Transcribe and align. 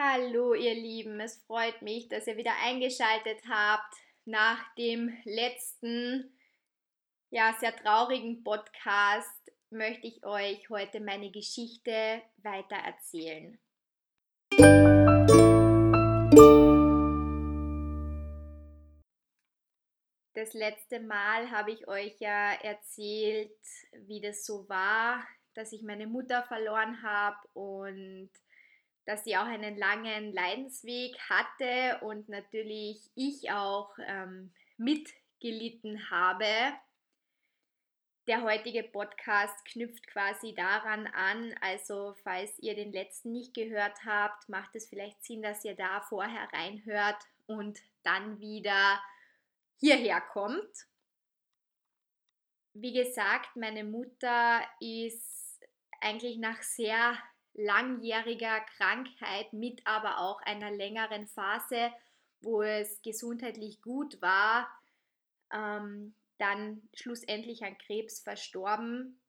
Hallo 0.00 0.54
ihr 0.54 0.74
Lieben, 0.74 1.18
es 1.18 1.42
freut 1.42 1.82
mich, 1.82 2.06
dass 2.06 2.28
ihr 2.28 2.36
wieder 2.36 2.52
eingeschaltet 2.62 3.40
habt 3.48 3.96
nach 4.26 4.72
dem 4.76 5.12
letzten, 5.24 6.38
ja, 7.30 7.52
sehr 7.58 7.74
traurigen 7.74 8.44
Podcast 8.44 9.50
möchte 9.70 10.06
ich 10.06 10.24
euch 10.24 10.70
heute 10.70 11.00
meine 11.00 11.32
Geschichte 11.32 12.22
weiter 12.36 12.76
erzählen. 12.76 13.58
Das 20.34 20.54
letzte 20.54 21.00
Mal 21.00 21.50
habe 21.50 21.72
ich 21.72 21.88
euch 21.88 22.20
ja 22.20 22.52
erzählt, 22.52 23.58
wie 24.06 24.20
das 24.20 24.46
so 24.46 24.68
war, 24.68 25.26
dass 25.54 25.72
ich 25.72 25.82
meine 25.82 26.06
Mutter 26.06 26.44
verloren 26.44 27.02
habe 27.02 27.48
und 27.54 28.30
dass 29.08 29.24
sie 29.24 29.38
auch 29.38 29.46
einen 29.46 29.78
langen 29.78 30.34
Leidensweg 30.34 31.18
hatte 31.30 31.98
und 32.02 32.28
natürlich 32.28 33.00
ich 33.14 33.50
auch 33.50 33.90
ähm, 34.06 34.52
mitgelitten 34.76 36.10
habe. 36.10 36.44
Der 38.26 38.42
heutige 38.42 38.82
Podcast 38.82 39.64
knüpft 39.64 40.06
quasi 40.08 40.54
daran 40.54 41.06
an, 41.06 41.54
also 41.62 42.16
falls 42.22 42.58
ihr 42.58 42.74
den 42.74 42.92
letzten 42.92 43.32
nicht 43.32 43.54
gehört 43.54 44.04
habt, 44.04 44.46
macht 44.50 44.76
es 44.76 44.90
vielleicht 44.90 45.24
Sinn, 45.24 45.40
dass 45.40 45.64
ihr 45.64 45.74
da 45.74 46.02
vorher 46.02 46.46
reinhört 46.52 47.16
und 47.46 47.78
dann 48.02 48.38
wieder 48.40 49.02
hierher 49.78 50.20
kommt. 50.20 50.86
Wie 52.74 52.92
gesagt, 52.92 53.56
meine 53.56 53.84
Mutter 53.84 54.60
ist 54.80 55.66
eigentlich 56.02 56.36
nach 56.36 56.60
sehr 56.60 57.16
langjähriger 57.58 58.60
Krankheit 58.76 59.52
mit 59.52 59.84
aber 59.84 60.18
auch 60.18 60.40
einer 60.42 60.70
längeren 60.70 61.26
Phase, 61.26 61.92
wo 62.40 62.62
es 62.62 63.02
gesundheitlich 63.02 63.82
gut 63.82 64.22
war, 64.22 64.68
ähm, 65.52 66.14
dann 66.38 66.88
schlussendlich 66.94 67.64
an 67.64 67.76
Krebs 67.76 68.20
verstorben. 68.20 69.20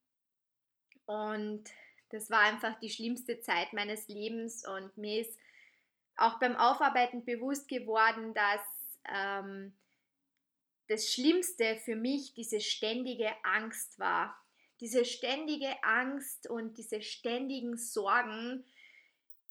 Und 1.06 1.64
das 2.12 2.30
war 2.30 2.42
einfach 2.42 2.80
die 2.80 2.92
schlimmste 2.92 3.42
Zeit 3.42 3.74
meines 3.74 4.08
Lebens 4.08 4.66
und 4.68 4.96
mir 4.96 5.22
ist 5.22 5.38
auch 6.16 6.40
beim 6.40 6.56
Aufarbeiten 6.56 7.26
bewusst 7.26 7.68
geworden, 7.68 8.36
dass 8.36 8.62
ähm, 9.06 9.74
das 10.88 11.12
Schlimmste 11.12 11.78
für 11.78 11.96
mich 11.96 12.34
diese 12.34 12.60
ständige 12.60 13.32
Angst 13.44 13.98
war 13.98 14.38
diese 14.80 15.06
ständige 15.06 15.84
Angst 15.84 16.50
und 16.50 16.78
diese 16.78 17.02
ständigen 17.02 17.78
Sorgen, 17.78 18.64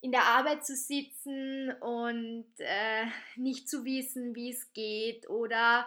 in 0.00 0.12
der 0.12 0.22
Arbeit 0.22 0.64
zu 0.64 0.76
sitzen 0.76 1.72
und 1.80 2.46
äh, 2.58 3.06
nicht 3.36 3.68
zu 3.68 3.84
wissen, 3.84 4.34
wie 4.34 4.50
es 4.50 4.72
geht 4.72 5.28
oder 5.28 5.86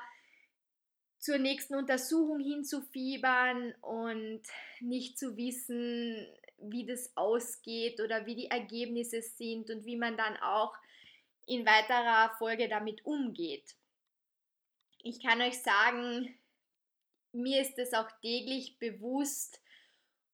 zur 1.18 1.38
nächsten 1.38 1.76
Untersuchung 1.76 2.40
hinzufiebern 2.40 3.74
und 3.82 4.42
nicht 4.82 5.18
zu 5.18 5.38
wissen, 5.38 6.28
wie 6.58 6.86
das 6.86 7.16
ausgeht 7.16 8.02
oder 8.02 8.26
wie 8.26 8.36
die 8.36 8.48
Ergebnisse 8.48 9.22
sind 9.22 9.70
und 9.70 9.86
wie 9.86 9.96
man 9.96 10.18
dann 10.18 10.36
auch 10.38 10.74
in 11.46 11.66
weiterer 11.66 12.36
Folge 12.38 12.68
damit 12.68 13.06
umgeht. 13.06 13.76
Ich 15.04 15.22
kann 15.22 15.42
euch 15.42 15.62
sagen, 15.62 16.36
mir 17.34 17.62
ist 17.62 17.78
es 17.78 17.94
auch 17.94 18.10
täglich 18.22 18.78
bewusst 18.78 19.62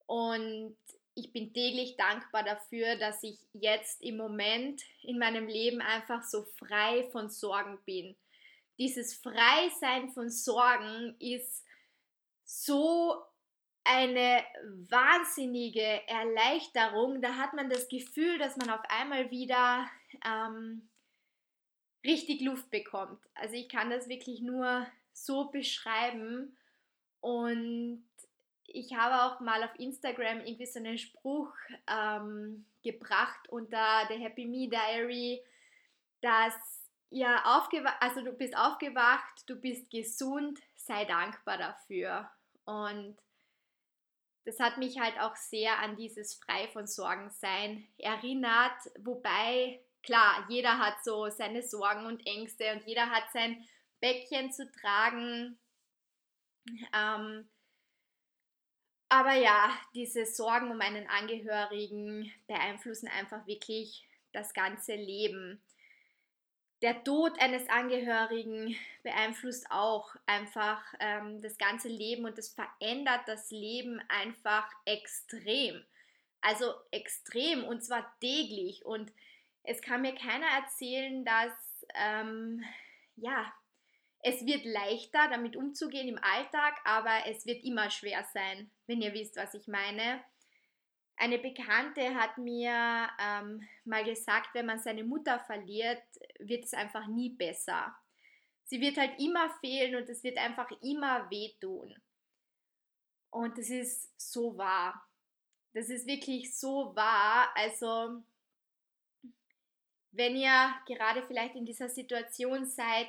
und 0.05 0.75
ich 1.15 1.33
bin 1.33 1.51
täglich 1.51 1.97
dankbar 1.97 2.43
dafür, 2.43 2.95
dass 2.95 3.23
ich 3.23 3.39
jetzt 3.53 4.01
im 4.01 4.17
Moment 4.17 4.83
in 5.01 5.17
meinem 5.17 5.47
Leben 5.47 5.81
einfach 5.81 6.23
so 6.23 6.43
frei 6.43 7.07
von 7.11 7.29
Sorgen 7.29 7.79
bin. 7.85 8.15
Dieses 8.77 9.15
Freisein 9.15 10.11
von 10.11 10.29
Sorgen 10.29 11.15
ist 11.19 11.65
so 12.43 13.15
eine 13.83 14.43
wahnsinnige 14.89 16.07
Erleichterung. 16.07 17.21
Da 17.21 17.35
hat 17.35 17.53
man 17.53 17.69
das 17.69 17.87
Gefühl, 17.87 18.37
dass 18.37 18.57
man 18.57 18.69
auf 18.69 18.81
einmal 18.89 19.31
wieder 19.31 19.89
ähm, 20.25 20.87
richtig 22.05 22.41
Luft 22.41 22.69
bekommt. 22.69 23.23
Also 23.33 23.55
ich 23.55 23.69
kann 23.69 23.89
das 23.89 24.07
wirklich 24.07 24.41
nur 24.41 24.85
so 25.13 25.45
beschreiben. 25.45 26.56
Und 27.27 28.05
ich 28.67 28.93
habe 28.95 29.25
auch 29.25 29.41
mal 29.41 29.61
auf 29.61 29.77
Instagram 29.77 30.39
irgendwie 30.45 30.65
so 30.65 30.79
einen 30.79 30.97
Spruch 30.97 31.51
ähm, 31.85 32.65
gebracht 32.81 33.49
unter 33.49 34.05
der 34.09 34.17
Happy 34.17 34.45
Me 34.45 34.69
Diary, 34.69 35.43
dass 36.21 36.53
ja 37.09 37.43
aufgewacht, 37.43 37.97
also 37.99 38.21
du 38.21 38.31
bist 38.31 38.55
aufgewacht, 38.55 39.43
du 39.45 39.57
bist 39.57 39.89
gesund, 39.89 40.57
sei 40.77 41.03
dankbar 41.03 41.57
dafür. 41.57 42.31
Und 42.63 43.17
das 44.45 44.61
hat 44.61 44.77
mich 44.77 44.97
halt 44.97 45.19
auch 45.19 45.35
sehr 45.35 45.79
an 45.79 45.97
dieses 45.97 46.35
Frei 46.35 46.69
von 46.69 46.87
Sorgen 46.87 47.29
sein 47.29 47.89
erinnert, 47.97 48.79
wobei 48.99 49.81
klar, 50.01 50.45
jeder 50.47 50.79
hat 50.79 51.03
so 51.03 51.29
seine 51.29 51.61
Sorgen 51.61 52.05
und 52.05 52.25
Ängste 52.25 52.71
und 52.71 52.85
jeder 52.85 53.09
hat 53.09 53.25
sein 53.33 53.67
Päckchen 53.99 54.53
zu 54.53 54.71
tragen 54.71 55.59
ähm, 56.93 57.47
aber 59.09 59.33
ja, 59.33 59.69
diese 59.95 60.25
Sorgen 60.25 60.71
um 60.71 60.81
einen 60.81 61.07
Angehörigen 61.07 62.31
beeinflussen 62.47 63.07
einfach 63.07 63.45
wirklich 63.47 64.05
das 64.33 64.53
ganze 64.53 64.95
Leben. 64.95 65.61
Der 66.81 67.03
Tod 67.03 67.39
eines 67.39 67.67
Angehörigen 67.69 68.75
beeinflusst 69.03 69.71
auch 69.71 70.15
einfach 70.25 70.83
ähm, 70.99 71.41
das 71.41 71.57
ganze 71.57 71.87
Leben 71.87 72.25
und 72.25 72.37
das 72.37 72.49
verändert 72.49 73.21
das 73.27 73.49
Leben 73.49 73.99
einfach 74.09 74.69
extrem. 74.85 75.83
Also 76.41 76.71
extrem 76.91 77.63
und 77.63 77.83
zwar 77.83 78.13
täglich. 78.19 78.85
Und 78.85 79.11
es 79.63 79.81
kann 79.81 80.01
mir 80.01 80.13
keiner 80.13 80.47
erzählen, 80.47 81.25
dass 81.25 81.51
ähm, 81.95 82.63
ja, 83.15 83.51
es 84.21 84.45
wird 84.45 84.65
leichter, 84.65 85.27
damit 85.29 85.55
umzugehen 85.55 86.07
im 86.07 86.19
Alltag, 86.21 86.79
aber 86.83 87.27
es 87.27 87.45
wird 87.45 87.63
immer 87.63 87.89
schwer 87.89 88.25
sein, 88.33 88.69
wenn 88.87 89.01
ihr 89.01 89.13
wisst, 89.13 89.35
was 89.37 89.53
ich 89.53 89.67
meine. 89.67 90.23
Eine 91.15 91.39
Bekannte 91.39 92.13
hat 92.15 92.37
mir 92.37 93.09
ähm, 93.19 93.67
mal 93.85 94.03
gesagt, 94.03 94.49
wenn 94.53 94.67
man 94.67 94.79
seine 94.79 95.03
Mutter 95.03 95.39
verliert, 95.39 96.03
wird 96.39 96.65
es 96.65 96.73
einfach 96.73 97.07
nie 97.07 97.29
besser. 97.29 97.95
Sie 98.65 98.81
wird 98.81 98.97
halt 98.97 99.19
immer 99.19 99.49
fehlen 99.61 99.95
und 99.95 100.09
es 100.09 100.23
wird 100.23 100.37
einfach 100.37 100.69
immer 100.81 101.29
wehtun. 101.31 101.95
Und 103.29 103.57
das 103.57 103.69
ist 103.69 104.11
so 104.19 104.57
wahr. 104.57 105.07
Das 105.73 105.89
ist 105.89 106.05
wirklich 106.05 106.55
so 106.55 106.95
wahr. 106.95 107.49
Also, 107.55 108.21
wenn 110.11 110.35
ihr 110.35 110.73
gerade 110.85 111.23
vielleicht 111.25 111.55
in 111.55 111.65
dieser 111.65 111.89
Situation 111.89 112.65
seid, 112.65 113.07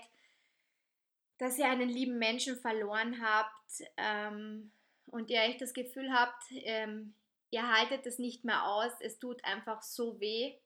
dass 1.38 1.58
ihr 1.58 1.68
einen 1.68 1.88
lieben 1.88 2.18
Menschen 2.18 2.56
verloren 2.56 3.22
habt 3.22 3.82
ähm, 3.96 4.72
und 5.06 5.30
ihr 5.30 5.40
echt 5.42 5.60
das 5.60 5.72
Gefühl 5.72 6.12
habt, 6.12 6.42
ähm, 6.50 7.14
ihr 7.50 7.72
haltet 7.72 8.06
es 8.06 8.18
nicht 8.18 8.44
mehr 8.44 8.66
aus, 8.66 8.92
es 9.00 9.18
tut 9.18 9.42
einfach 9.44 9.82
so 9.82 10.20
weh. 10.20 10.58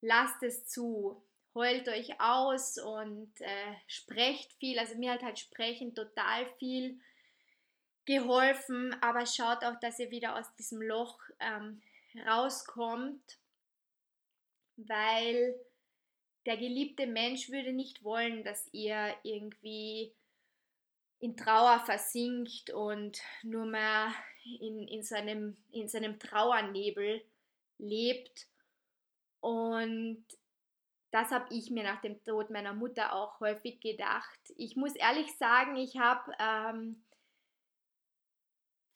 Lasst 0.00 0.42
es 0.42 0.66
zu, 0.66 1.22
heult 1.54 1.88
euch 1.88 2.20
aus 2.20 2.78
und 2.78 3.32
äh, 3.40 3.74
sprecht 3.86 4.52
viel. 4.54 4.78
Also 4.78 4.96
mir 4.96 5.12
hat 5.12 5.22
halt 5.22 5.38
Sprechen 5.38 5.94
total 5.94 6.46
viel 6.58 7.00
geholfen, 8.04 8.96
aber 9.00 9.26
schaut 9.26 9.64
auch, 9.64 9.78
dass 9.80 9.98
ihr 9.98 10.10
wieder 10.10 10.36
aus 10.36 10.54
diesem 10.56 10.82
Loch 10.82 11.20
ähm, 11.38 11.82
rauskommt, 12.26 13.38
weil 14.76 15.54
der 16.46 16.56
geliebte 16.56 17.06
Mensch 17.06 17.50
würde 17.50 17.72
nicht 17.72 18.02
wollen, 18.02 18.44
dass 18.44 18.68
ihr 18.72 19.14
irgendwie 19.22 20.12
in 21.20 21.36
Trauer 21.36 21.80
versinkt 21.84 22.70
und 22.70 23.20
nur 23.44 23.64
mehr 23.64 24.12
in, 24.60 24.88
in, 24.88 25.04
seinem, 25.04 25.56
in 25.70 25.88
seinem 25.88 26.18
Trauernebel 26.18 27.22
lebt. 27.78 28.48
Und 29.40 30.24
das 31.12 31.30
habe 31.30 31.46
ich 31.54 31.70
mir 31.70 31.84
nach 31.84 32.00
dem 32.00 32.22
Tod 32.24 32.50
meiner 32.50 32.72
Mutter 32.72 33.14
auch 33.14 33.38
häufig 33.38 33.80
gedacht. 33.80 34.40
Ich 34.56 34.76
muss 34.76 34.96
ehrlich 34.96 35.36
sagen, 35.36 35.76
ich 35.76 35.98
habe 35.98 36.32
ähm, 36.40 37.04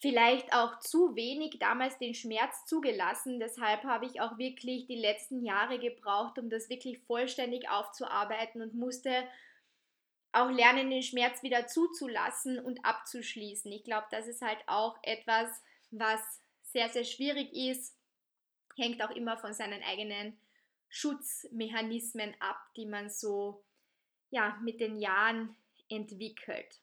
vielleicht 0.06 0.52
auch 0.52 0.78
zu 0.78 1.16
wenig 1.16 1.58
damals 1.58 1.98
den 1.98 2.14
Schmerz 2.14 2.64
zugelassen. 2.64 3.40
Deshalb 3.40 3.82
habe 3.82 4.06
ich 4.06 4.20
auch 4.20 4.38
wirklich 4.38 4.86
die 4.86 5.00
letzten 5.00 5.44
Jahre 5.44 5.80
gebraucht, 5.80 6.38
um 6.38 6.48
das 6.48 6.68
wirklich 6.68 7.00
vollständig 7.00 7.68
aufzuarbeiten 7.68 8.62
und 8.62 8.74
musste 8.74 9.26
auch 10.30 10.48
lernen, 10.48 10.90
den 10.90 11.02
Schmerz 11.02 11.42
wieder 11.42 11.66
zuzulassen 11.66 12.60
und 12.60 12.84
abzuschließen. 12.84 13.72
Ich 13.72 13.82
glaube, 13.82 14.06
das 14.12 14.28
ist 14.28 14.42
halt 14.42 14.58
auch 14.68 14.96
etwas, 15.02 15.48
was 15.90 16.20
sehr, 16.62 16.88
sehr 16.88 17.04
schwierig 17.04 17.52
ist. 17.52 17.96
Hängt 18.76 19.02
auch 19.02 19.10
immer 19.10 19.36
von 19.38 19.54
seinen 19.54 19.82
eigenen 19.82 20.38
Schutzmechanismen 20.88 22.32
ab, 22.38 22.58
die 22.76 22.86
man 22.86 23.10
so 23.10 23.64
ja, 24.30 24.56
mit 24.62 24.78
den 24.78 25.00
Jahren 25.00 25.56
entwickelt. 25.88 26.80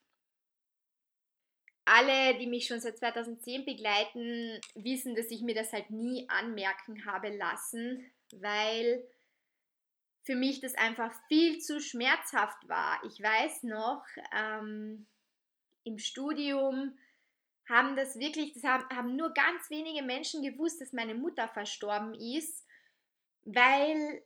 Alle, 1.86 2.38
die 2.38 2.48
mich 2.48 2.68
schon 2.68 2.80
seit 2.80 2.98
2010 2.98 3.66
begleiten, 3.66 4.60
wissen, 4.76 5.16
dass 5.16 5.30
ich 5.32 5.42
mir 5.42 5.56
das 5.56 5.74
halt 5.74 5.90
nie 5.90 6.28
anmerken 6.30 7.06
habe 7.06 7.30
lassen, 7.30 8.10
weil 8.32 9.04
für 10.24 10.36
mich 10.36 10.62
das 10.62 10.76
einfach 10.76 11.14
viel 11.28 11.60
zu 11.60 11.82
schmerzhaft 11.82 12.68
war. 12.70 13.02
Ich 13.06 13.22
weiß 13.22 13.64
noch, 13.64 14.06
ähm, 14.34 15.06
im 15.84 16.00
Studium 16.00 16.98
haben 17.68 17.96
das 17.96 18.18
wirklich, 18.18 18.54
das 18.54 18.64
haben, 18.64 18.86
haben 18.96 19.16
nur 19.16 19.34
ganz 19.34 19.70
wenige 19.70 20.04
Menschen 20.04 20.42
gewusst, 20.42 20.82
dass 20.82 20.94
meine 20.94 21.16
Mutter 21.16 21.48
verstorben 21.50 22.14
ist, 22.14 22.66
weil 23.44 24.24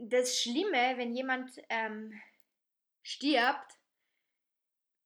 das 0.00 0.40
Schlimme, 0.40 0.96
wenn 0.96 1.14
jemand 1.14 1.50
ähm, 1.68 2.18
stirbt, 3.02 3.72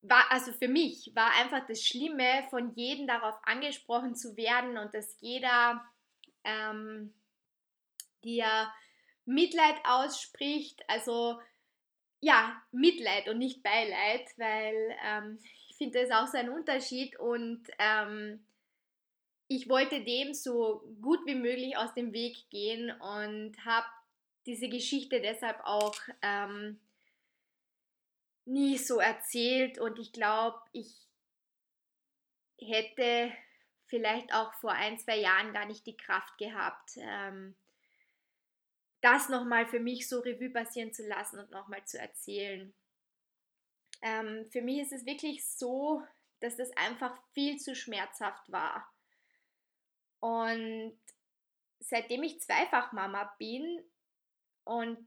war, 0.03 0.31
also 0.31 0.53
für 0.53 0.69
mich, 0.69 1.11
war 1.15 1.33
einfach 1.41 1.67
das 1.67 1.85
Schlimme, 1.85 2.45
von 2.51 2.75
jedem 2.75 3.07
darauf 3.07 3.35
angesprochen 3.43 4.15
zu 4.15 4.37
werden 4.37 4.79
und 4.79 4.95
dass 4.95 5.17
jeder 5.21 5.85
ähm, 6.45 7.13
dir 8.25 8.73
Mitleid 9.25 9.77
ausspricht, 9.85 10.83
also 10.89 11.41
ja, 12.21 12.61
Mitleid 12.73 13.29
und 13.29 13.39
nicht 13.39 13.63
Beileid, 13.63 14.27
weil 14.37 14.97
ähm, 15.05 15.39
ich 15.69 15.77
finde, 15.77 15.99
das 16.01 16.09
ist 16.09 16.15
auch 16.15 16.27
so 16.27 16.39
ein 16.39 16.49
Unterschied 16.49 17.19
und 17.19 17.63
ähm, 17.79 18.45
ich 19.49 19.69
wollte 19.69 20.03
dem 20.03 20.35
so 20.35 20.83
gut 21.01 21.21
wie 21.27 21.35
möglich 21.35 21.77
aus 21.77 21.95
dem 21.95 22.13
Weg 22.13 22.51
gehen 22.51 22.91
und 22.91 23.55
habe 23.65 23.87
diese 24.47 24.69
Geschichte 24.69 25.21
deshalb 25.21 25.61
auch 25.65 25.97
ähm, 26.23 26.81
nie 28.49 28.79
so 28.79 28.99
erzählt 28.99 29.79
und 29.79 29.99
ich 29.99 30.13
glaube, 30.13 30.59
ich 30.73 31.07
hätte 32.59 33.33
vielleicht 33.87 34.33
auch 34.35 34.53
vor 34.55 34.73
ein, 34.73 34.99
zwei 34.99 35.17
Jahren 35.19 35.53
gar 35.53 35.67
nicht 35.67 35.87
die 35.87 35.97
Kraft 35.97 36.37
gehabt, 36.39 36.97
ähm, 36.97 37.55
das 39.01 39.29
nochmal 39.29 39.67
für 39.67 39.81
mich 39.81 40.09
so 40.09 40.21
Revue 40.21 40.51
passieren 40.51 40.93
zu 40.93 41.07
lassen 41.07 41.39
und 41.39 41.51
nochmal 41.51 41.85
zu 41.85 41.99
erzählen. 41.99 42.75
Ähm, 44.03 44.47
für 44.51 44.63
mich 44.63 44.81
ist 44.81 44.93
es 44.93 45.07
wirklich 45.07 45.47
so, 45.47 46.03
dass 46.41 46.57
das 46.57 46.77
einfach 46.77 47.17
viel 47.33 47.59
zu 47.59 47.75
schmerzhaft 47.77 48.51
war. 48.51 48.93
Und 50.21 50.99
seitdem 51.81 52.23
ich 52.25 52.41
zweifach 52.41 52.93
Mama 52.93 53.33
bin 53.39 53.85
und 54.65 54.99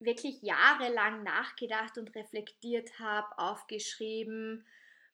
wirklich 0.00 0.42
jahrelang 0.42 1.22
nachgedacht 1.22 1.98
und 1.98 2.14
reflektiert 2.14 2.98
habe, 2.98 3.38
aufgeschrieben, 3.38 4.66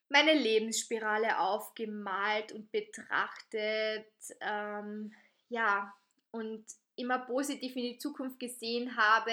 meine 0.09 0.35
Lebensspirale 0.35 1.39
aufgemalt 1.39 2.53
und 2.53 2.71
betrachtet, 2.71 4.07
ähm, 4.41 5.15
ja, 5.49 5.93
und 6.31 6.65
immer 6.97 7.19
positiv 7.21 7.75
in 7.77 7.83
die 7.83 7.99
Zukunft 7.99 8.39
gesehen 8.39 8.97
habe, 8.97 9.33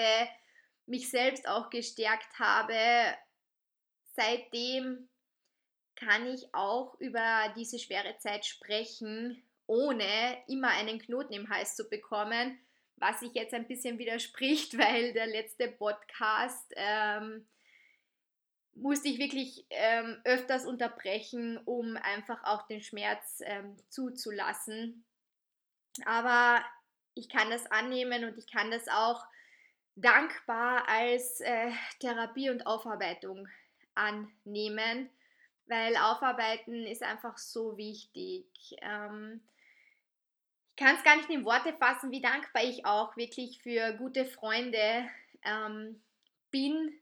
mich 0.86 1.10
selbst 1.10 1.46
auch 1.46 1.70
gestärkt 1.70 2.38
habe. 2.38 2.74
Seitdem 4.14 5.08
kann 5.94 6.26
ich 6.26 6.52
auch 6.54 6.98
über 7.00 7.52
diese 7.56 7.78
schwere 7.78 8.16
Zeit 8.18 8.44
sprechen, 8.44 9.42
ohne 9.66 10.42
immer 10.48 10.68
einen 10.68 10.98
Knoten 10.98 11.32
im 11.32 11.48
Hals 11.48 11.76
zu 11.76 11.88
bekommen, 11.88 12.58
was 13.02 13.18
sich 13.18 13.34
jetzt 13.34 13.52
ein 13.52 13.66
bisschen 13.66 13.98
widerspricht, 13.98 14.78
weil 14.78 15.12
der 15.12 15.26
letzte 15.26 15.68
Podcast 15.68 16.72
ähm, 16.76 17.44
musste 18.74 19.08
ich 19.08 19.18
wirklich 19.18 19.66
ähm, 19.70 20.20
öfters 20.24 20.64
unterbrechen, 20.64 21.58
um 21.64 21.96
einfach 21.96 22.42
auch 22.44 22.66
den 22.68 22.80
Schmerz 22.80 23.42
ähm, 23.44 23.76
zuzulassen. 23.88 25.04
Aber 26.06 26.64
ich 27.14 27.28
kann 27.28 27.50
das 27.50 27.66
annehmen 27.70 28.24
und 28.24 28.38
ich 28.38 28.50
kann 28.50 28.70
das 28.70 28.88
auch 28.88 29.22
dankbar 29.96 30.88
als 30.88 31.40
äh, 31.40 31.70
Therapie 31.98 32.48
und 32.48 32.66
Aufarbeitung 32.66 33.46
annehmen, 33.94 35.10
weil 35.66 35.96
Aufarbeiten 35.96 36.86
ist 36.86 37.02
einfach 37.02 37.36
so 37.36 37.76
wichtig. 37.76 38.46
Ähm, 38.80 39.42
ich 40.74 40.76
kann 40.82 40.96
es 40.96 41.04
gar 41.04 41.16
nicht 41.16 41.28
in 41.28 41.44
Worte 41.44 41.74
fassen, 41.74 42.10
wie 42.10 42.22
dankbar 42.22 42.64
ich 42.64 42.86
auch 42.86 43.14
wirklich 43.16 43.60
für 43.62 43.92
gute 43.98 44.24
Freunde 44.24 45.06
ähm, 45.44 46.02
bin, 46.50 46.98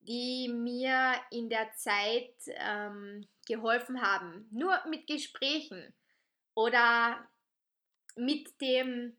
die 0.00 0.48
mir 0.48 1.14
in 1.30 1.48
der 1.48 1.72
Zeit 1.76 2.34
ähm, 2.46 3.26
geholfen 3.46 4.02
haben. 4.02 4.46
Nur 4.50 4.78
mit 4.88 5.06
Gesprächen 5.06 5.94
oder 6.54 7.26
mit 8.16 8.60
dem 8.60 9.16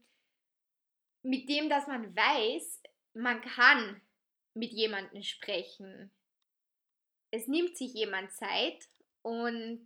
mit 1.24 1.50
dem, 1.50 1.68
dass 1.68 1.88
man 1.88 2.16
weiß, 2.16 2.82
man 3.14 3.42
kann 3.42 4.02
mit 4.54 4.72
jemandem 4.72 5.24
sprechen. 5.24 6.12
Es 7.32 7.48
nimmt 7.48 7.78
sich 7.78 7.94
jemand 7.94 8.32
Zeit 8.32 8.88
und 9.24 9.86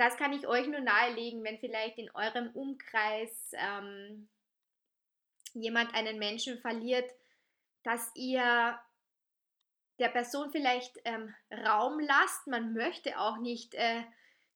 das 0.00 0.16
kann 0.16 0.32
ich 0.32 0.48
euch 0.48 0.66
nur 0.66 0.80
nahelegen, 0.80 1.44
wenn 1.44 1.58
vielleicht 1.58 1.98
in 1.98 2.10
eurem 2.14 2.48
Umkreis 2.54 3.52
ähm, 3.52 4.30
jemand 5.52 5.94
einen 5.94 6.18
Menschen 6.18 6.58
verliert, 6.58 7.10
dass 7.82 8.10
ihr 8.14 8.78
der 9.98 10.08
Person 10.08 10.50
vielleicht 10.52 10.98
ähm, 11.04 11.34
Raum 11.52 12.00
lasst. 12.00 12.46
Man 12.46 12.72
möchte 12.72 13.20
auch 13.20 13.36
nicht 13.36 13.74
äh, 13.74 14.02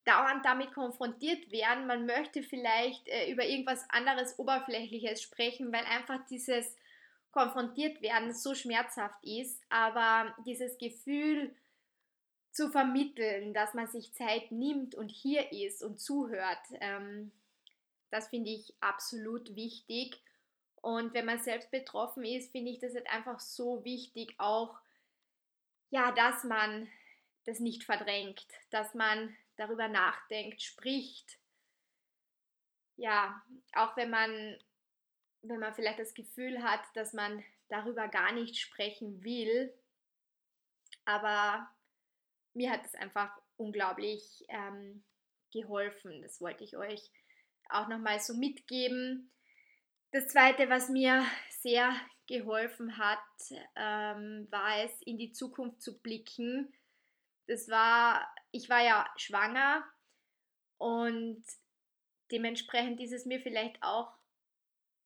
dauernd 0.06 0.46
damit 0.46 0.72
konfrontiert 0.72 1.52
werden. 1.52 1.86
Man 1.86 2.06
möchte 2.06 2.42
vielleicht 2.42 3.06
äh, 3.08 3.30
über 3.30 3.44
irgendwas 3.44 3.84
anderes 3.90 4.38
Oberflächliches 4.38 5.20
sprechen, 5.20 5.70
weil 5.74 5.84
einfach 5.84 6.24
dieses 6.30 6.74
konfrontiert 7.32 8.00
werden 8.00 8.32
so 8.32 8.54
schmerzhaft 8.54 9.22
ist. 9.22 9.62
Aber 9.68 10.34
dieses 10.46 10.78
Gefühl 10.78 11.54
zu 12.54 12.70
vermitteln, 12.70 13.52
dass 13.52 13.74
man 13.74 13.88
sich 13.88 14.14
Zeit 14.14 14.52
nimmt 14.52 14.94
und 14.94 15.08
hier 15.08 15.50
ist 15.52 15.82
und 15.82 16.00
zuhört, 16.00 16.62
ähm, 16.80 17.32
das 18.10 18.28
finde 18.28 18.50
ich 18.50 18.72
absolut 18.80 19.56
wichtig. 19.56 20.22
Und 20.76 21.14
wenn 21.14 21.26
man 21.26 21.40
selbst 21.40 21.72
betroffen 21.72 22.24
ist, 22.24 22.52
finde 22.52 22.70
ich 22.70 22.78
das 22.78 22.94
halt 22.94 23.10
einfach 23.10 23.40
so 23.40 23.84
wichtig, 23.84 24.34
auch 24.38 24.78
ja, 25.90 26.12
dass 26.12 26.44
man 26.44 26.88
das 27.44 27.58
nicht 27.58 27.84
verdrängt, 27.84 28.46
dass 28.70 28.94
man 28.94 29.36
darüber 29.56 29.88
nachdenkt, 29.88 30.62
spricht. 30.62 31.38
Ja, 32.96 33.42
auch 33.72 33.96
wenn 33.96 34.10
man, 34.10 34.58
wenn 35.42 35.58
man 35.58 35.74
vielleicht 35.74 35.98
das 35.98 36.14
Gefühl 36.14 36.62
hat, 36.62 36.82
dass 36.94 37.12
man 37.12 37.42
darüber 37.68 38.06
gar 38.06 38.32
nicht 38.32 38.58
sprechen 38.58 39.24
will. 39.24 39.72
Aber 41.04 41.68
mir 42.54 42.70
hat 42.70 42.84
es 42.84 42.94
einfach 42.94 43.30
unglaublich 43.56 44.44
ähm, 44.48 45.04
geholfen. 45.52 46.22
Das 46.22 46.40
wollte 46.40 46.64
ich 46.64 46.76
euch 46.76 47.10
auch 47.68 47.88
nochmal 47.88 48.20
so 48.20 48.34
mitgeben. 48.34 49.30
Das 50.12 50.28
Zweite, 50.28 50.68
was 50.68 50.88
mir 50.88 51.24
sehr 51.60 51.94
geholfen 52.26 52.98
hat, 52.98 53.18
ähm, 53.76 54.46
war 54.50 54.84
es, 54.84 55.02
in 55.02 55.18
die 55.18 55.32
Zukunft 55.32 55.82
zu 55.82 56.00
blicken 56.00 56.72
das 57.46 57.68
war, 57.68 58.26
ich 58.52 58.68
war 58.68 58.82
ja 58.82 59.06
schwanger 59.16 59.84
und 60.78 61.44
dementsprechend 62.30 63.00
ist 63.00 63.12
es 63.12 63.26
mir 63.26 63.40
vielleicht 63.40 63.82
auch 63.82 64.12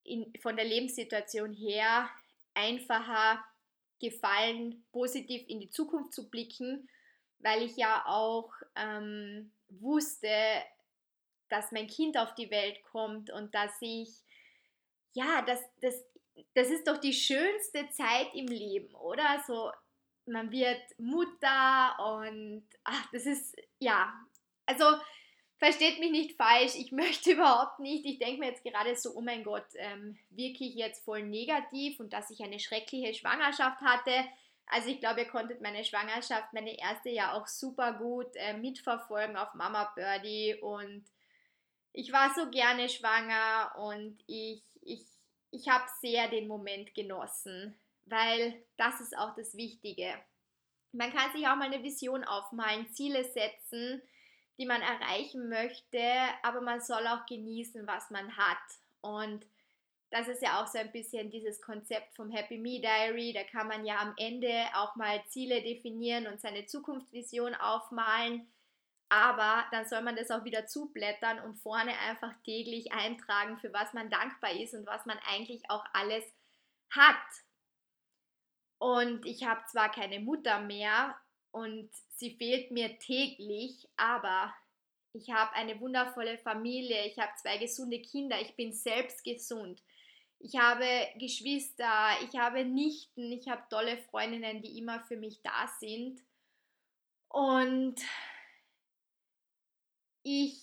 in, 0.05 0.33
von 0.41 0.57
der 0.57 0.65
Lebenssituation 0.65 1.53
her 1.53 2.09
einfacher 2.55 3.45
gefallen, 4.01 4.85
positiv 4.93 5.43
in 5.49 5.61
die 5.61 5.71
Zukunft 5.71 6.13
zu 6.13 6.31
blicken, 6.31 6.89
weil 7.41 7.63
ich 7.63 7.77
ja 7.77 8.05
auch 8.07 8.53
ähm, 8.77 9.51
wusste, 9.69 10.29
dass 11.49 11.73
mein 11.73 11.87
Kind 11.87 12.19
auf 12.19 12.35
die 12.35 12.51
Welt 12.51 12.83
kommt 12.83 13.31
und 13.31 13.55
dass 13.55 13.73
ich, 13.81 14.11
ja, 15.13 15.43
das, 15.43 15.61
das, 15.81 16.05
das 16.55 16.69
ist 16.69 16.87
doch 16.87 16.99
die 16.99 17.13
schönste 17.13 17.89
Zeit 17.91 18.35
im 18.35 18.47
Leben, 18.47 18.95
oder? 18.95 19.43
So 19.47 19.71
man 20.29 20.51
wird 20.53 20.83
Mutter 20.99 21.97
und 21.99 22.65
ach, 22.85 23.11
das 23.13 23.27
ist, 23.27 23.57
ja, 23.79 24.13
also 24.67 24.85
versteht 25.59 25.99
mich 25.99 26.11
nicht 26.11 26.37
falsch, 26.37 26.75
ich 26.77 26.93
möchte 26.93 27.33
überhaupt 27.33 27.81
nicht, 27.81 28.05
ich 28.05 28.19
denke 28.19 28.41
mir 28.41 28.51
jetzt 28.51 28.65
gerade 28.65 28.95
so, 28.95 29.15
oh 29.15 29.21
mein 29.21 29.43
Gott, 29.43 29.67
ähm, 29.77 30.19
wirklich 30.31 30.75
jetzt 30.75 31.05
voll 31.05 31.23
negativ 31.23 31.99
und 32.01 32.13
dass 32.13 32.31
ich 32.31 32.43
eine 32.43 32.61
schreckliche 32.61 33.15
Schwangerschaft 33.15 33.81
hatte. 33.81 34.13
Also 34.71 34.89
ich 34.89 35.01
glaube, 35.01 35.21
ihr 35.21 35.29
konntet 35.29 35.61
meine 35.61 35.85
Schwangerschaft, 35.85 36.53
meine 36.53 36.79
erste 36.79 37.11
ja 37.11 37.33
auch 37.33 37.47
super 37.47 37.95
gut 37.95 38.35
äh, 38.35 38.55
mitverfolgen 38.55 39.37
auf 39.37 39.55
Mama 39.55 39.93
Birdie 39.95 40.57
und 40.61 41.05
ich 41.93 42.13
war 42.13 42.33
so 42.35 42.51
gerne 42.51 42.89
schwanger 42.89 43.73
und 43.79 44.23
ich, 44.27 44.63
ich 44.83 45.05
ich 45.51 45.69
habe 45.69 45.85
sehr 46.01 46.29
den 46.29 46.47
Moment 46.47 46.95
genossen, 46.95 47.79
weil 48.07 48.63
das 48.77 49.01
ist 49.01 49.17
auch 49.17 49.35
das 49.35 49.57
Wichtige. 49.57 50.15
Man 50.93 51.13
kann 51.13 51.33
sich 51.33 51.47
auch 51.47 51.57
mal 51.57 51.73
eine 51.73 51.83
Vision 51.83 52.25
aufmalen, 52.25 52.89
Ziele 52.93 53.25
setzen, 53.25 54.03
die 54.59 54.67
man 54.67 54.83
erreichen 54.83 55.49
möchte, 55.49 56.03
aber 56.43 56.61
man 56.61 56.81
soll 56.81 57.07
auch 57.07 57.27
genießen, 57.27 57.87
was 57.87 58.11
man 58.11 58.37
hat. 58.37 58.59
Und 59.01 59.47
das 60.11 60.29
ist 60.29 60.43
ja 60.43 60.63
auch 60.63 60.67
so 60.67 60.79
ein 60.79 60.91
bisschen 60.91 61.31
dieses 61.31 61.61
Konzept 61.61 62.15
vom 62.17 62.31
Happy 62.31 62.59
Me 62.59 62.81
Diary. 62.81 63.33
Da 63.33 63.45
kann 63.45 63.69
man 63.69 63.85
ja 63.85 63.99
am 63.99 64.15
Ende 64.17 64.65
auch 64.75 64.97
mal 64.97 65.23
Ziele 65.29 65.63
definieren 65.63 66.27
und 66.27 66.41
seine 66.41 66.65
Zukunftsvision 66.67 67.55
aufmalen. 67.55 68.49
Aber 69.11 69.65
dann 69.71 69.87
soll 69.87 70.03
man 70.03 70.17
das 70.17 70.31
auch 70.31 70.45
wieder 70.45 70.67
zublättern 70.67 71.41
und 71.41 71.57
vorne 71.57 71.93
einfach 72.09 72.33
täglich 72.45 72.93
eintragen, 72.93 73.59
für 73.59 73.73
was 73.73 73.93
man 73.93 74.11
dankbar 74.11 74.53
ist 74.53 74.75
und 74.75 74.87
was 74.87 75.07
man 75.07 75.19
eigentlich 75.31 75.71
auch 75.71 75.85
alles 75.93 76.25
hat. 76.91 77.17
Und 78.79 79.27
ich 79.27 79.45
habe 79.45 79.65
zwar 79.67 79.91
keine 79.91 80.21
Mutter 80.21 80.61
mehr 80.61 81.19
und 81.51 81.91
sie 82.17 82.37
fehlt 82.37 82.71
mir 82.71 82.99
täglich, 82.99 83.89
aber 83.97 84.55
ich 85.13 85.31
habe 85.31 85.53
eine 85.55 85.81
wundervolle 85.81 86.39
Familie, 86.39 87.07
ich 87.07 87.19
habe 87.19 87.33
zwei 87.41 87.59
gesunde 87.59 88.01
Kinder, 88.01 88.41
ich 88.41 88.55
bin 88.57 88.73
selbst 88.73 89.25
gesund. 89.25 89.83
Ich 90.41 90.57
habe 90.57 90.87
Geschwister, 91.19 92.13
ich 92.23 92.39
habe 92.39 92.65
Nichten, 92.65 93.33
ich 93.33 93.49
habe 93.49 93.63
tolle 93.71 93.99
Freundinnen, 93.99 94.63
die 94.63 94.79
immer 94.79 95.01
für 95.01 95.17
mich 95.17 95.43
da 95.43 95.67
sind. 95.81 96.23
Und 97.29 97.97
ich 100.23 100.63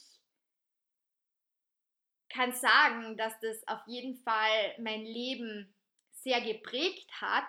kann 2.29 2.53
sagen, 2.53 3.17
dass 3.17 3.39
das 3.39 3.67
auf 3.67 3.81
jeden 3.87 4.17
Fall 4.17 4.75
mein 4.79 5.05
Leben 5.05 5.73
sehr 6.11 6.41
geprägt 6.41 7.09
hat, 7.21 7.47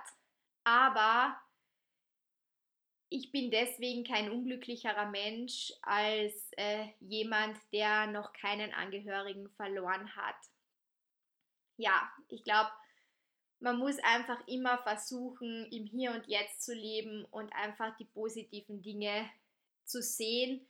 aber 0.64 1.40
ich 3.08 3.30
bin 3.30 3.50
deswegen 3.50 4.04
kein 4.04 4.30
unglücklicherer 4.30 5.06
Mensch 5.06 5.72
als 5.82 6.50
äh, 6.56 6.88
jemand, 7.00 7.56
der 7.72 8.08
noch 8.08 8.32
keinen 8.32 8.72
Angehörigen 8.74 9.48
verloren 9.50 10.14
hat. 10.16 10.36
Ja, 11.76 12.10
ich 12.28 12.44
glaube, 12.44 12.70
man 13.60 13.78
muss 13.78 13.98
einfach 14.00 14.46
immer 14.46 14.78
versuchen, 14.78 15.66
im 15.70 15.86
Hier 15.86 16.12
und 16.12 16.26
Jetzt 16.26 16.62
zu 16.62 16.74
leben 16.74 17.24
und 17.30 17.52
einfach 17.52 17.96
die 17.96 18.04
positiven 18.04 18.82
Dinge 18.82 19.28
zu 19.84 20.02
sehen. 20.02 20.66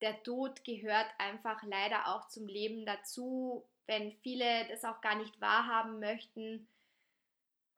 Der 0.00 0.22
Tod 0.22 0.64
gehört 0.64 1.08
einfach 1.18 1.62
leider 1.62 2.08
auch 2.08 2.28
zum 2.28 2.46
Leben 2.46 2.86
dazu, 2.86 3.64
wenn 3.86 4.12
viele 4.22 4.66
das 4.68 4.84
auch 4.84 5.00
gar 5.00 5.16
nicht 5.16 5.40
wahrhaben 5.40 6.00
möchten 6.00 6.66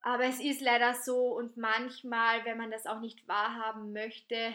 aber 0.02 0.24
es 0.24 0.40
ist 0.40 0.60
leider 0.60 0.94
so 0.94 1.36
und 1.36 1.56
manchmal, 1.56 2.44
wenn 2.44 2.58
man 2.58 2.72
das 2.72 2.86
auch 2.86 3.00
nicht 3.00 3.26
wahrhaben 3.28 3.92
möchte, 3.92 4.52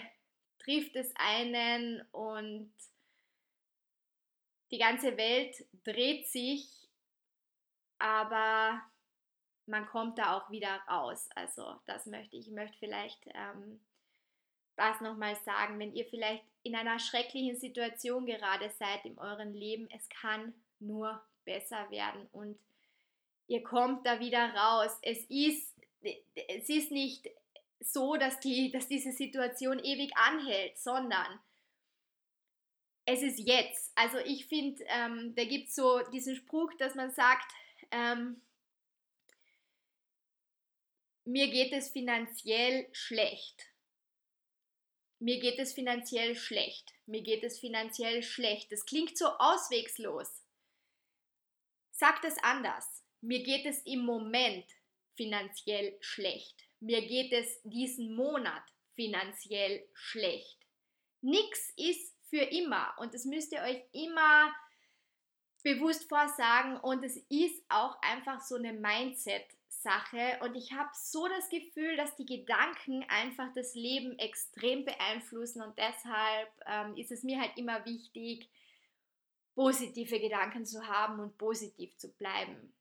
trifft 0.60 0.96
es 0.98 1.14
einen 1.16 2.02
und 2.12 2.72
die 4.72 4.78
ganze 4.78 5.16
Welt 5.16 5.66
dreht 5.86 6.28
sich, 6.28 6.87
aber 8.00 8.82
man 9.66 9.86
kommt 9.88 10.18
da 10.18 10.38
auch 10.38 10.50
wieder 10.50 10.82
raus. 10.90 11.30
Also 11.36 11.76
das 11.86 12.06
möchte 12.06 12.38
ich. 12.38 12.48
Ich 12.48 12.54
möchte 12.54 12.78
vielleicht 12.78 13.20
ähm, 13.34 13.80
das 14.76 15.02
nochmal 15.02 15.36
sagen, 15.44 15.80
wenn 15.80 15.94
ihr 15.94 16.06
vielleicht 16.06 16.44
in 16.64 16.76
einer 16.76 17.00
schrecklichen 17.00 17.58
Situation 17.58 18.26
gerade 18.26 18.70
seid 18.70 19.06
in 19.06 19.18
eurem 19.18 19.54
Leben, 19.54 19.90
es 19.92 20.08
kann 20.10 20.54
nur 20.80 21.22
besser 21.46 21.90
werden 21.92 22.28
und 22.32 22.58
ihr 23.48 23.64
kommt 23.64 24.06
da 24.06 24.20
wieder 24.20 24.54
raus. 24.54 24.92
Es 25.02 25.20
ist, 25.30 25.74
es 26.02 26.70
ist 26.70 26.92
nicht 26.92 27.30
so, 27.80 28.16
dass, 28.16 28.40
die, 28.40 28.72
dass 28.72 28.88
diese 28.88 29.12
Situation 29.12 29.80
ewig 29.80 30.12
anhält, 30.16 30.78
sondern 30.78 31.40
es 33.06 33.22
ist 33.22 33.40
jetzt. 33.40 33.92
Also 33.96 34.18
ich 34.20 34.46
finde, 34.46 34.84
ähm, 34.90 35.34
da 35.36 35.46
gibt 35.46 35.70
es 35.70 35.76
so 35.76 36.02
diesen 36.12 36.36
Spruch, 36.36 36.74
dass 36.78 36.96
man 36.96 37.12
sagt, 37.12 37.52
ähm, 37.92 38.42
mir 41.26 41.50
geht 41.50 41.74
es 41.74 41.90
finanziell 41.90 42.88
schlecht. 42.94 43.66
Mir 45.20 45.40
geht 45.40 45.60
es 45.60 45.74
finanziell 45.74 46.36
schlecht. 46.36 46.94
Mir 47.06 47.24
geht 47.24 47.44
es 47.44 47.60
finanziell 47.60 48.22
schlecht. 48.22 48.72
Das 48.72 48.86
klingt 48.86 49.18
so 49.18 49.28
auswegslos. 49.40 50.44
Sagt 51.92 52.26
es 52.26 52.38
anders 52.44 53.04
mir 53.22 53.44
geht 53.44 53.66
es 53.66 53.82
im 53.86 54.06
Moment 54.06 54.66
finanziell 55.16 55.98
schlecht. 56.02 56.64
Mir 56.80 57.02
geht 57.08 57.34
es 57.34 57.60
diesen 57.64 58.16
Monat 58.16 58.64
finanziell 58.94 59.88
schlecht. 59.94 60.58
Nichts 61.22 61.74
ist 61.76 62.16
für 62.30 62.42
immer 62.42 62.94
und 63.00 63.14
das 63.14 63.26
müsst 63.26 63.52
ihr 63.52 63.62
euch 63.62 63.82
immer 63.92 64.54
bewusst 65.76 66.08
vorsagen 66.08 66.78
und 66.78 67.04
es 67.04 67.18
ist 67.30 67.64
auch 67.70 68.02
einfach 68.02 68.42
so 68.42 68.56
eine 68.56 68.74
Mindset-Sache 68.74 70.40
und 70.42 70.56
ich 70.56 70.74
habe 70.74 70.90
so 70.94 71.28
das 71.28 71.50
Gefühl, 71.50 71.96
dass 71.98 72.16
die 72.16 72.26
Gedanken 72.26 73.06
einfach 73.10 73.54
das 73.54 73.76
Leben 73.76 74.18
extrem 74.20 74.86
beeinflussen 74.86 75.62
und 75.62 75.78
deshalb 75.78 76.50
ähm, 76.66 76.96
ist 76.96 77.12
es 77.12 77.24
mir 77.24 77.40
halt 77.40 77.58
immer 77.58 77.86
wichtig, 77.86 78.50
positive 79.56 80.20
Gedanken 80.20 80.66
zu 80.66 80.88
haben 80.88 81.20
und 81.20 81.38
positiv 81.38 81.96
zu 81.98 82.12
bleiben 82.14 82.74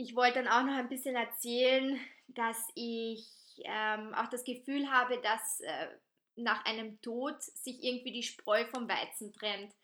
ich 0.00 0.16
wollte 0.16 0.42
dann 0.42 0.48
auch 0.48 0.62
noch 0.62 0.78
ein 0.78 0.88
bisschen 0.88 1.14
erzählen, 1.14 2.00
dass 2.28 2.68
ich 2.74 3.28
ähm, 3.64 4.14
auch 4.14 4.28
das 4.28 4.44
Gefühl 4.44 4.90
habe, 4.90 5.20
dass 5.20 5.60
äh, 5.60 5.88
nach 6.36 6.64
einem 6.64 7.00
Tod 7.02 7.42
sich 7.42 7.82
irgendwie 7.84 8.12
die 8.12 8.22
Spreu 8.22 8.64
vom 8.66 8.88
Weizen 8.88 9.32
trennt. 9.32 9.74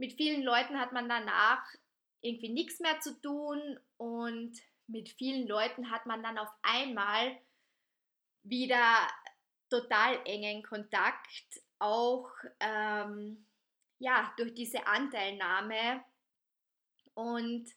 Mit 0.00 0.14
vielen 0.14 0.42
Leuten 0.42 0.80
hat 0.80 0.92
man 0.92 1.10
danach 1.10 1.62
irgendwie 2.22 2.48
nichts 2.48 2.80
mehr 2.80 2.98
zu 3.00 3.20
tun 3.20 3.78
und 3.98 4.58
mit 4.86 5.10
vielen 5.10 5.46
Leuten 5.46 5.90
hat 5.90 6.06
man 6.06 6.22
dann 6.22 6.38
auf 6.38 6.48
einmal 6.62 7.38
wieder 8.42 9.06
total 9.68 10.18
engen 10.24 10.62
Kontakt, 10.62 11.60
auch 11.78 12.30
ähm, 12.60 13.44
ja, 13.98 14.32
durch 14.38 14.54
diese 14.54 14.86
Anteilnahme. 14.86 16.02
Und 17.12 17.68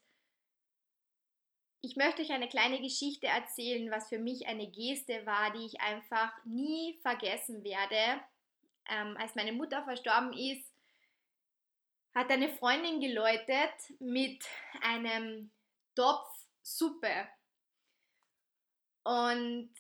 ich 1.82 1.98
möchte 1.98 2.22
euch 2.22 2.32
eine 2.32 2.48
kleine 2.48 2.80
Geschichte 2.80 3.28
erzählen, 3.28 3.92
was 3.92 4.08
für 4.08 4.20
mich 4.20 4.48
eine 4.48 4.72
Geste 4.72 5.26
war, 5.26 5.52
die 5.52 5.66
ich 5.66 5.82
einfach 5.82 6.32
nie 6.46 6.98
vergessen 7.02 7.66
werde. 7.66 8.22
Ähm, 8.90 9.18
als 9.18 9.36
meine 9.36 9.52
Mutter 9.52 9.84
verstorben 9.84 10.32
ist, 10.32 10.73
hat 12.14 12.30
eine 12.30 12.50
Freundin 12.50 13.00
geläutet 13.00 13.74
mit 14.00 14.46
einem 14.82 15.52
Topf 15.96 16.30
Suppe. 16.62 17.28
Und 19.04 19.74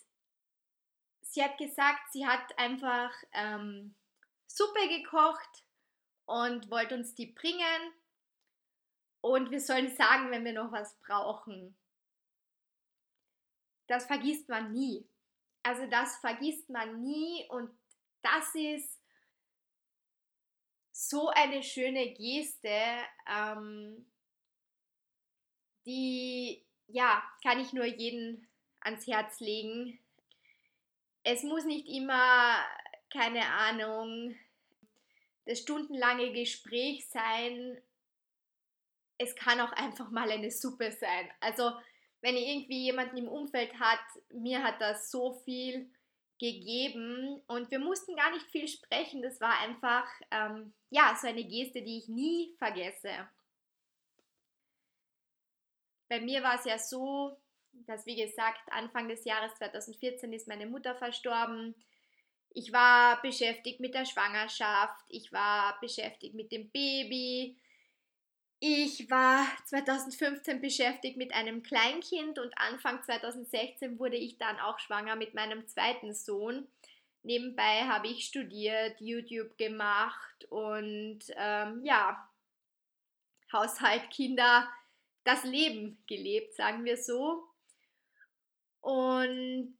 sie 1.22 1.44
hat 1.44 1.58
gesagt, 1.58 2.12
sie 2.12 2.26
hat 2.26 2.58
einfach 2.58 3.12
ähm, 3.32 3.96
Suppe 4.48 4.88
gekocht 4.90 5.64
und 6.26 6.70
wollte 6.70 6.96
uns 6.96 7.16
die 7.16 7.28
bringen. 7.28 7.94
Und 9.22 9.52
wir 9.52 9.62
sollen 9.62 9.96
sagen, 9.96 10.32
wenn 10.32 10.44
wir 10.44 10.54
noch 10.54 10.72
was 10.72 10.98
brauchen 11.00 11.78
das 13.88 14.06
vergisst 14.06 14.50
man 14.50 14.72
nie. 14.72 15.08
Also 15.64 15.86
das 15.88 16.18
vergisst 16.18 16.70
man 16.70 17.02
nie 17.02 17.48
und 17.50 17.72
das 18.22 18.56
ist 18.56 19.00
so 20.94 21.30
eine 21.30 21.64
schöne 21.64 22.14
Geste, 22.14 22.70
ähm, 23.28 24.06
die, 25.86 26.64
ja, 26.88 27.22
kann 27.42 27.60
ich 27.60 27.74
nur 27.74 27.86
jeden 27.86 28.48
ans 28.80 29.08
Herz 29.08 29.40
legen. 29.40 30.00
Es 31.24 31.44
muss 31.44 31.66
nicht 31.66 31.88
immer, 31.88 32.58
keine 33.12 33.46
Ahnung, 33.46 34.36
das 35.46 35.60
stundenlange 35.60 36.32
Gespräch 36.32 37.08
sein. 37.10 37.82
Es 39.18 39.36
kann 39.36 39.60
auch 39.62 39.72
einfach 39.72 40.12
mal 40.12 40.30
eine 40.30 40.52
Suppe 40.52 40.92
sein. 40.92 41.30
Also 41.40 41.72
wenn 42.22 42.36
ihr 42.36 42.48
irgendwie 42.48 42.84
jemanden 42.84 43.18
im 43.18 43.28
Umfeld 43.28 43.80
hat, 43.80 44.00
mir 44.32 44.64
hat 44.64 44.80
das 44.80 45.10
so 45.10 45.34
viel 45.44 45.90
gegeben 46.44 47.42
und 47.48 47.72
wir 47.72 47.80
mussten 47.80 48.18
gar 48.18 48.30
nicht 48.32 48.46
viel 48.48 48.68
sprechen. 48.68 49.22
Das 49.22 49.40
war 49.40 49.60
einfach, 49.60 50.06
ähm, 50.30 50.74
ja, 50.90 51.16
so 51.20 51.28
eine 51.28 51.46
Geste, 51.46 51.82
die 51.82 52.00
ich 52.00 52.10
nie 52.10 52.54
vergesse. 52.58 53.30
Bei 56.10 56.20
mir 56.20 56.44
war 56.44 56.56
es 56.56 56.66
ja 56.66 56.78
so, 56.78 57.38
dass, 57.72 58.06
wie 58.06 58.18
gesagt, 58.18 58.60
Anfang 58.72 59.08
des 59.08 59.24
Jahres 59.24 59.56
2014 59.56 60.34
ist 60.34 60.50
meine 60.50 60.68
Mutter 60.68 60.96
verstorben. 60.96 61.76
Ich 62.50 62.74
war 62.74 63.22
beschäftigt 63.22 63.80
mit 63.80 63.94
der 63.94 64.06
Schwangerschaft, 64.06 65.06
ich 65.08 65.32
war 65.32 65.80
beschäftigt 65.80 66.36
mit 66.36 66.52
dem 66.52 66.70
Baby, 66.72 67.58
ich 68.66 69.10
war 69.12 69.46
2015 69.66 70.62
beschäftigt 70.62 71.18
mit 71.18 71.34
einem 71.34 71.64
Kleinkind 71.64 72.40
und 72.40 72.58
Anfang 72.58 73.04
2016 73.04 74.00
wurde 74.00 74.16
ich 74.16 74.38
dann 74.38 74.58
auch 74.58 74.80
schwanger 74.80 75.18
mit 75.18 75.34
meinem 75.34 75.68
zweiten 75.68 76.14
Sohn. 76.14 76.66
Nebenbei 77.24 77.82
habe 77.90 78.08
ich 78.08 78.24
studiert, 78.24 79.02
YouTube 79.02 79.58
gemacht 79.58 80.46
und 80.50 81.20
ähm, 81.36 81.84
ja, 81.84 82.26
Haushalt, 83.52 84.10
Kinder, 84.12 84.70
das 85.26 85.44
Leben 85.44 86.02
gelebt, 86.08 86.56
sagen 86.56 86.86
wir 86.86 86.96
so. 86.96 87.44
Und 88.80 89.78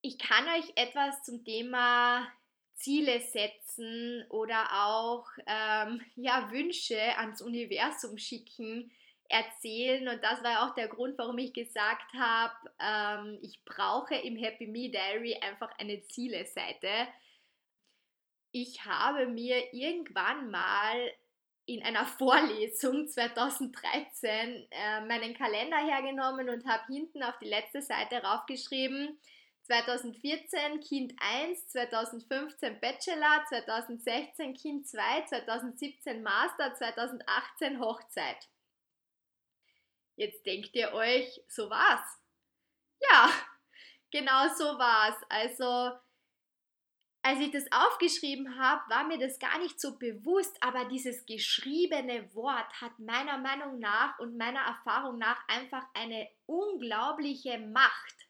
ich 0.00 0.16
kann 0.16 0.46
euch 0.46 0.72
etwas 0.76 1.24
zum 1.24 1.44
Thema 1.44 2.32
Ziele 2.76 3.20
setzen 3.20 4.24
oder 4.28 4.66
auch 4.84 5.26
ähm, 5.46 6.00
ja, 6.16 6.50
Wünsche 6.50 7.00
ans 7.18 7.42
Universum 7.42 8.18
schicken, 8.18 8.90
erzählen. 9.28 10.08
Und 10.08 10.22
das 10.22 10.42
war 10.44 10.66
auch 10.68 10.74
der 10.74 10.88
Grund, 10.88 11.18
warum 11.18 11.38
ich 11.38 11.52
gesagt 11.52 12.12
habe, 12.14 12.54
ähm, 12.78 13.38
ich 13.42 13.64
brauche 13.64 14.14
im 14.14 14.36
Happy 14.36 14.66
Me 14.66 14.90
Diary 14.90 15.36
einfach 15.40 15.76
eine 15.78 16.02
Ziele-Seite. 16.06 17.08
Ich 18.52 18.84
habe 18.84 19.26
mir 19.26 19.72
irgendwann 19.74 20.50
mal 20.50 21.12
in 21.66 21.82
einer 21.82 22.06
Vorlesung 22.18 23.08
2013 23.08 24.66
äh, 24.70 25.00
meinen 25.06 25.34
Kalender 25.34 25.78
hergenommen 25.78 26.48
und 26.48 26.66
habe 26.66 26.84
hinten 26.86 27.22
auf 27.22 27.38
die 27.38 27.48
letzte 27.48 27.82
Seite 27.82 28.22
raufgeschrieben, 28.22 29.18
2014 29.66 30.80
Kind 30.80 31.14
1, 31.18 31.68
2015 31.68 32.80
Bachelor, 32.80 33.44
2016 33.48 34.54
Kind 34.54 34.86
2, 34.86 35.22
2017 35.26 36.22
Master, 36.22 36.72
2018 36.74 37.80
Hochzeit. 37.80 38.48
Jetzt 40.14 40.46
denkt 40.46 40.74
ihr 40.74 40.92
euch, 40.92 41.42
so 41.48 41.68
war's. 41.68 42.20
Ja, 43.00 43.30
genau 44.12 44.48
so 44.54 44.78
war's. 44.78 45.16
Also, 45.28 45.98
als 47.22 47.40
ich 47.40 47.50
das 47.50 47.64
aufgeschrieben 47.72 48.58
habe, 48.58 48.88
war 48.88 49.04
mir 49.04 49.18
das 49.18 49.40
gar 49.40 49.58
nicht 49.58 49.80
so 49.80 49.98
bewusst, 49.98 50.56
aber 50.60 50.84
dieses 50.84 51.26
geschriebene 51.26 52.32
Wort 52.36 52.80
hat 52.80 52.96
meiner 53.00 53.38
Meinung 53.38 53.80
nach 53.80 54.16
und 54.20 54.38
meiner 54.38 54.60
Erfahrung 54.60 55.18
nach 55.18 55.40
einfach 55.48 55.84
eine 55.92 56.28
unglaubliche 56.46 57.58
Macht. 57.58 58.25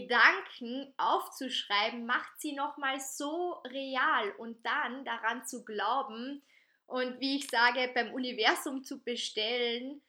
Gedanken 0.00 0.92
aufzuschreiben, 0.96 2.06
macht 2.06 2.40
sie 2.40 2.52
nochmal 2.52 3.00
so 3.00 3.62
real 3.66 4.30
und 4.38 4.64
dann 4.64 5.04
daran 5.04 5.46
zu 5.46 5.64
glauben 5.64 6.42
und 6.86 7.20
wie 7.20 7.36
ich 7.36 7.48
sage, 7.48 7.90
beim 7.94 8.12
Universum 8.12 8.84
zu 8.84 9.02
bestellen, 9.02 10.02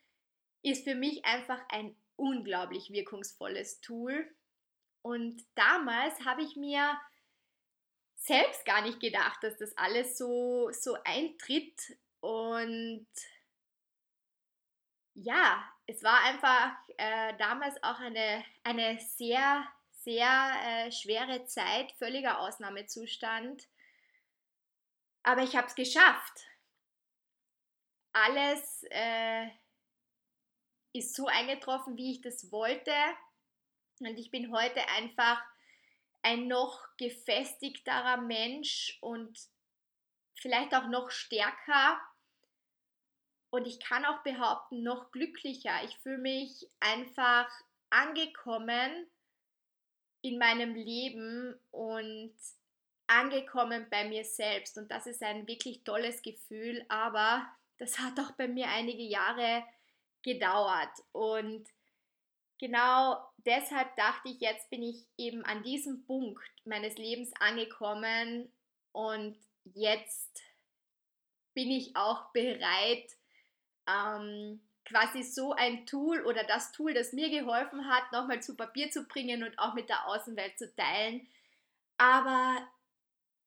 ist 0.62 0.84
für 0.84 0.94
mich 0.94 1.24
einfach 1.24 1.60
ein 1.68 1.96
unglaublich 2.16 2.90
wirkungsvolles 2.90 3.80
Tool. 3.80 4.30
Und 5.02 5.44
damals 5.54 6.24
habe 6.24 6.42
ich 6.42 6.56
mir 6.56 7.00
selbst 8.16 8.64
gar 8.64 8.82
nicht 8.82 9.00
gedacht, 9.00 9.42
dass 9.42 9.56
das 9.56 9.76
alles 9.76 10.18
so, 10.18 10.70
so 10.72 10.96
eintritt. 11.04 11.96
Und 12.20 13.06
ja, 15.14 15.64
es 15.86 16.02
war 16.02 16.20
einfach 16.24 16.76
äh, 16.98 17.36
damals 17.38 17.82
auch 17.82 18.00
eine, 18.00 18.44
eine 18.64 18.98
sehr 19.00 19.66
sehr 20.06 20.52
äh, 20.62 20.92
schwere 20.92 21.46
Zeit, 21.46 21.90
völliger 21.98 22.38
Ausnahmezustand. 22.38 23.66
Aber 25.24 25.42
ich 25.42 25.56
habe 25.56 25.66
es 25.66 25.74
geschafft. 25.74 26.46
Alles 28.12 28.84
äh, 28.90 29.48
ist 30.92 31.16
so 31.16 31.26
eingetroffen, 31.26 31.96
wie 31.96 32.12
ich 32.12 32.20
das 32.20 32.52
wollte. 32.52 32.94
Und 33.98 34.16
ich 34.16 34.30
bin 34.30 34.52
heute 34.52 34.80
einfach 34.90 35.42
ein 36.22 36.46
noch 36.46 36.86
gefestigterer 36.98 38.18
Mensch 38.18 38.98
und 39.00 39.36
vielleicht 40.36 40.72
auch 40.72 40.86
noch 40.86 41.10
stärker. 41.10 42.00
Und 43.50 43.66
ich 43.66 43.80
kann 43.80 44.04
auch 44.04 44.22
behaupten, 44.22 44.84
noch 44.84 45.10
glücklicher. 45.10 45.82
Ich 45.82 45.98
fühle 45.98 46.18
mich 46.18 46.70
einfach 46.78 47.50
angekommen 47.90 49.10
in 50.26 50.38
meinem 50.38 50.74
Leben 50.74 51.58
und 51.70 52.34
angekommen 53.06 53.86
bei 53.90 54.08
mir 54.08 54.24
selbst. 54.24 54.76
Und 54.78 54.90
das 54.90 55.06
ist 55.06 55.22
ein 55.22 55.46
wirklich 55.46 55.84
tolles 55.84 56.22
Gefühl, 56.22 56.84
aber 56.88 57.46
das 57.78 57.98
hat 57.98 58.18
auch 58.20 58.32
bei 58.32 58.48
mir 58.48 58.68
einige 58.68 59.02
Jahre 59.02 59.64
gedauert. 60.22 60.90
Und 61.12 61.66
genau 62.58 63.18
deshalb 63.38 63.94
dachte 63.96 64.28
ich, 64.28 64.40
jetzt 64.40 64.68
bin 64.70 64.82
ich 64.82 65.06
eben 65.16 65.44
an 65.44 65.62
diesem 65.62 66.04
Punkt 66.04 66.42
meines 66.64 66.96
Lebens 66.96 67.32
angekommen 67.38 68.50
und 68.92 69.38
jetzt 69.74 70.42
bin 71.54 71.70
ich 71.70 71.96
auch 71.96 72.32
bereit, 72.32 73.08
ähm, 73.88 74.60
quasi 74.86 75.22
so 75.22 75.52
ein 75.52 75.84
Tool 75.84 76.24
oder 76.24 76.44
das 76.44 76.72
Tool, 76.72 76.94
das 76.94 77.12
mir 77.12 77.28
geholfen 77.28 77.88
hat, 77.88 78.10
nochmal 78.12 78.42
zu 78.42 78.56
Papier 78.56 78.90
zu 78.90 79.04
bringen 79.04 79.42
und 79.42 79.58
auch 79.58 79.74
mit 79.74 79.88
der 79.88 80.06
Außenwelt 80.06 80.56
zu 80.58 80.74
teilen. 80.74 81.28
Aber 81.98 82.66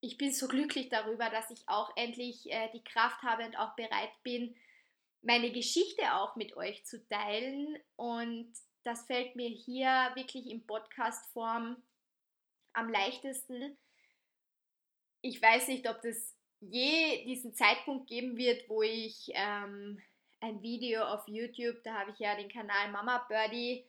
ich 0.01 0.17
bin 0.17 0.31
so 0.33 0.47
glücklich 0.47 0.89
darüber, 0.89 1.29
dass 1.29 1.49
ich 1.49 1.67
auch 1.67 1.95
endlich 1.95 2.51
äh, 2.51 2.69
die 2.73 2.83
Kraft 2.83 3.21
habe 3.23 3.45
und 3.45 3.57
auch 3.57 3.75
bereit 3.75 4.11
bin, 4.23 4.55
meine 5.21 5.51
Geschichte 5.51 6.13
auch 6.13 6.35
mit 6.35 6.55
euch 6.55 6.85
zu 6.85 7.05
teilen. 7.07 7.77
Und 7.95 8.53
das 8.83 9.05
fällt 9.05 9.35
mir 9.35 9.49
hier 9.49 10.11
wirklich 10.15 10.47
in 10.49 10.65
Podcast-Form 10.65 11.81
am 12.73 12.89
leichtesten. 12.89 13.77
Ich 15.21 15.41
weiß 15.41 15.67
nicht, 15.67 15.89
ob 15.89 16.01
das 16.01 16.35
je 16.61 17.25
diesen 17.25 17.53
Zeitpunkt 17.53 18.07
geben 18.07 18.37
wird, 18.37 18.69
wo 18.69 18.81
ich 18.81 19.31
ähm, 19.33 20.01
ein 20.41 20.61
Video 20.61 21.03
auf 21.03 21.27
YouTube, 21.27 21.83
da 21.83 21.99
habe 21.99 22.11
ich 22.11 22.19
ja 22.19 22.35
den 22.35 22.49
Kanal 22.49 22.91
Mama 22.91 23.25
Birdie 23.27 23.85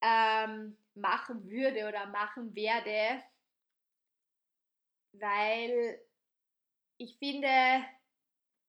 ähm, 0.00 0.76
machen 0.94 1.48
würde 1.50 1.88
oder 1.88 2.06
machen 2.06 2.54
werde, 2.54 3.22
weil 5.12 6.00
ich 6.98 7.16
finde, 7.18 7.84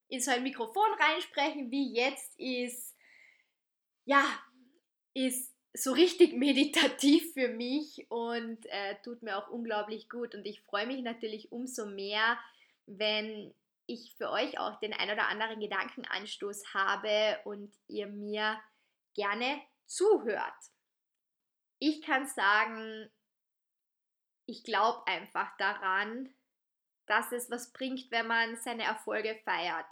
in 0.10 0.22
so 0.22 0.32
ein 0.32 0.44
Mikrofon 0.44 0.90
reinsprechen 1.00 1.72
wie 1.72 1.94
jetzt 1.94 2.38
ist, 2.40 2.96
ja, 4.06 4.24
ist 5.14 5.54
so 5.74 5.92
richtig 5.92 6.34
meditativ 6.38 7.34
für 7.34 7.50
mich 7.50 8.06
und 8.10 8.66
äh, 8.68 8.96
tut 9.04 9.22
mir 9.22 9.38
auch 9.38 9.50
unglaublich 9.50 10.10
gut. 10.10 10.36
Und 10.36 10.46
ich 10.46 10.62
freue 10.62 10.88
mich 10.88 11.02
natürlich 11.02 11.52
umso 11.52 11.86
mehr, 11.86 12.38
wenn 12.86 13.54
ich 13.88 14.14
für 14.18 14.30
euch 14.30 14.60
auch 14.60 14.80
den 14.80 14.94
ein 14.94 15.10
oder 15.10 15.28
anderen 15.30 15.60
Gedankenanstoß 15.60 16.74
habe 16.74 17.40
und 17.46 17.74
ihr 17.88 18.08
mir 18.08 18.60
gerne 19.16 19.62
zuhört. 19.86 20.54
Ich 21.80 22.02
kann 22.02 22.28
sagen, 22.28 23.10
ich 24.46 24.64
glaube 24.64 25.06
einfach 25.08 25.56
daran, 25.58 26.34
dass 27.06 27.32
es 27.32 27.50
was 27.50 27.72
bringt, 27.72 28.12
wenn 28.12 28.28
man 28.28 28.58
seine 28.58 28.84
Erfolge 28.84 29.40
feiert, 29.46 29.86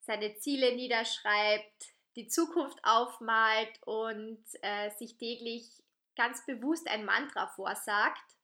seine 0.00 0.36
Ziele 0.36 0.74
niederschreibt, 0.74 1.94
die 2.16 2.28
Zukunft 2.28 2.78
aufmalt 2.82 3.80
und 3.82 4.44
äh, 4.62 4.90
sich 4.90 5.16
täglich 5.16 5.82
ganz 6.16 6.44
bewusst 6.46 6.88
ein 6.88 7.04
Mantra 7.04 7.46
vorsagt. 7.48 8.36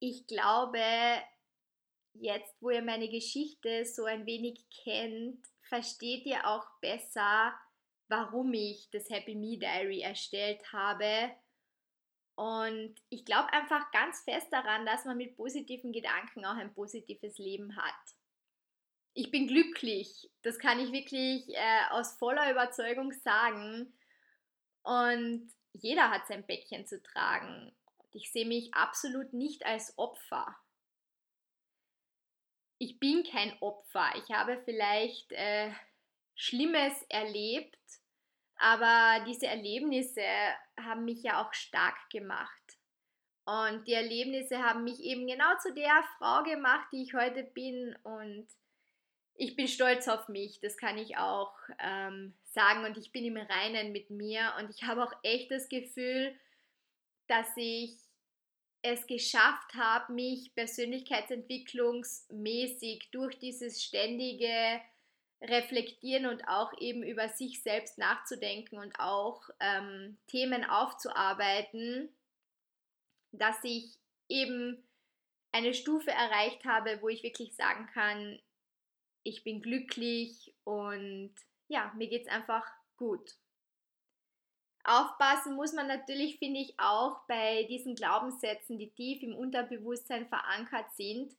Ich 0.00 0.26
glaube, 0.26 0.82
jetzt, 2.20 2.54
wo 2.60 2.70
ihr 2.70 2.82
meine 2.82 3.08
Geschichte 3.08 3.84
so 3.84 4.04
ein 4.04 4.26
wenig 4.26 4.64
kennt, 4.84 5.44
versteht 5.62 6.24
ihr 6.26 6.46
auch 6.46 6.66
besser, 6.80 7.54
warum 8.08 8.52
ich 8.54 8.88
das 8.90 9.10
Happy 9.10 9.34
Me 9.34 9.58
Diary 9.58 10.00
erstellt 10.00 10.72
habe. 10.72 11.30
Und 12.34 12.94
ich 13.08 13.24
glaube 13.24 13.52
einfach 13.52 13.90
ganz 13.90 14.22
fest 14.22 14.48
daran, 14.52 14.86
dass 14.86 15.04
man 15.04 15.16
mit 15.16 15.36
positiven 15.36 15.92
Gedanken 15.92 16.44
auch 16.44 16.56
ein 16.56 16.72
positives 16.72 17.38
Leben 17.38 17.76
hat. 17.76 17.94
Ich 19.14 19.30
bin 19.30 19.48
glücklich, 19.48 20.30
das 20.42 20.58
kann 20.58 20.78
ich 20.78 20.92
wirklich 20.92 21.48
äh, 21.48 21.90
aus 21.90 22.16
voller 22.16 22.50
Überzeugung 22.50 23.12
sagen. 23.12 23.92
Und 24.82 25.50
jeder 25.72 26.10
hat 26.10 26.26
sein 26.28 26.46
Päckchen 26.46 26.86
zu 26.86 27.02
tragen. 27.02 27.74
Ich 28.12 28.30
sehe 28.30 28.46
mich 28.46 28.72
absolut 28.72 29.32
nicht 29.32 29.66
als 29.66 29.98
Opfer 29.98 30.56
ich 32.78 32.98
bin 32.98 33.24
kein 33.24 33.52
Opfer. 33.60 34.10
Ich 34.16 34.34
habe 34.34 34.60
vielleicht 34.64 35.32
äh, 35.32 35.70
Schlimmes 36.34 37.02
erlebt, 37.08 37.76
aber 38.56 39.24
diese 39.26 39.46
Erlebnisse 39.46 40.22
haben 40.80 41.04
mich 41.04 41.22
ja 41.22 41.42
auch 41.42 41.52
stark 41.52 42.10
gemacht. 42.10 42.78
Und 43.44 43.86
die 43.86 43.94
Erlebnisse 43.94 44.58
haben 44.58 44.84
mich 44.84 45.00
eben 45.00 45.26
genau 45.26 45.56
zu 45.62 45.72
der 45.72 46.04
Frau 46.18 46.42
gemacht, 46.42 46.86
die 46.92 47.02
ich 47.02 47.14
heute 47.14 47.44
bin. 47.44 47.96
Und 48.02 48.46
ich 49.34 49.56
bin 49.56 49.68
stolz 49.68 50.06
auf 50.06 50.28
mich, 50.28 50.60
das 50.60 50.76
kann 50.76 50.98
ich 50.98 51.16
auch 51.16 51.54
ähm, 51.78 52.34
sagen 52.44 52.84
und 52.84 52.98
ich 52.98 53.12
bin 53.12 53.24
im 53.24 53.36
Reinen 53.36 53.92
mit 53.92 54.10
mir 54.10 54.52
und 54.58 54.68
ich 54.70 54.82
habe 54.82 55.02
auch 55.04 55.12
echt 55.22 55.50
das 55.50 55.68
Gefühl, 55.68 56.34
dass 57.28 57.46
ich 57.56 57.96
es 58.92 59.06
geschafft 59.06 59.74
habe, 59.74 60.12
mich 60.12 60.54
persönlichkeitsentwicklungsmäßig 60.54 63.08
durch 63.10 63.38
dieses 63.38 63.82
ständige 63.82 64.80
Reflektieren 65.40 66.26
und 66.26 66.46
auch 66.48 66.72
eben 66.80 67.02
über 67.02 67.28
sich 67.28 67.62
selbst 67.62 67.98
nachzudenken 67.98 68.78
und 68.78 68.98
auch 68.98 69.48
ähm, 69.60 70.18
Themen 70.26 70.64
aufzuarbeiten, 70.64 72.08
dass 73.32 73.56
ich 73.62 73.98
eben 74.28 74.82
eine 75.52 75.74
Stufe 75.74 76.10
erreicht 76.10 76.64
habe, 76.64 77.00
wo 77.02 77.08
ich 77.08 77.22
wirklich 77.22 77.54
sagen 77.54 77.88
kann, 77.94 78.40
ich 79.22 79.44
bin 79.44 79.62
glücklich 79.62 80.54
und 80.64 81.34
ja, 81.68 81.92
mir 81.96 82.08
geht 82.08 82.22
es 82.22 82.28
einfach 82.28 82.66
gut. 82.96 83.36
Aufpassen 84.88 85.54
muss 85.54 85.74
man 85.74 85.86
natürlich, 85.86 86.38
finde 86.38 86.60
ich, 86.60 86.74
auch 86.78 87.20
bei 87.28 87.64
diesen 87.64 87.94
Glaubenssätzen, 87.94 88.78
die 88.78 88.90
tief 88.90 89.22
im 89.22 89.36
Unterbewusstsein 89.36 90.26
verankert 90.28 90.86
sind. 90.94 91.36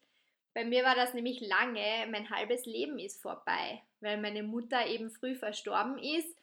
Bei 0.53 0.63
mir 0.63 0.83
war 0.83 0.95
das 0.95 1.13
nämlich 1.13 1.41
lange, 1.41 2.07
mein 2.11 2.29
halbes 2.29 2.65
Leben 2.65 2.99
ist 2.99 3.21
vorbei, 3.21 3.81
weil 4.01 4.19
meine 4.19 4.43
Mutter 4.43 4.85
eben 4.85 5.09
früh 5.09 5.35
verstorben 5.35 5.97
ist. 5.97 6.35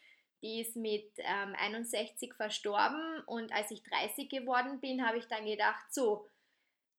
Die 0.42 0.61
ist 0.61 0.77
mit 0.77 1.11
ähm, 1.19 1.55
61 1.59 2.35
verstorben 2.35 3.21
und 3.27 3.53
als 3.53 3.71
ich 3.71 3.83
30 3.85 4.29
geworden 4.29 4.81
bin, 4.81 5.07
habe 5.07 5.19
ich 5.19 5.27
dann 5.27 5.47
gedacht, 5.47 5.85
so, 5.90 6.27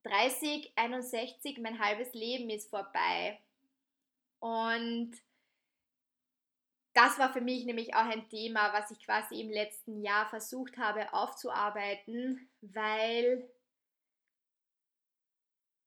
30, 0.04 0.72
61, 0.76 1.58
mein 1.60 1.80
halbes 1.80 2.13
Leben 2.13 2.50
ist 2.50 2.70
vorbei. 2.70 3.39
Und 4.39 5.12
das 6.97 7.19
war 7.19 7.31
für 7.31 7.41
mich 7.41 7.63
nämlich 7.65 7.93
auch 7.93 8.05
ein 8.05 8.27
Thema, 8.27 8.73
was 8.73 8.89
ich 8.89 8.99
quasi 9.05 9.39
im 9.39 9.51
letzten 9.51 10.01
Jahr 10.01 10.27
versucht 10.29 10.79
habe 10.79 11.13
aufzuarbeiten, 11.13 12.49
weil 12.62 13.47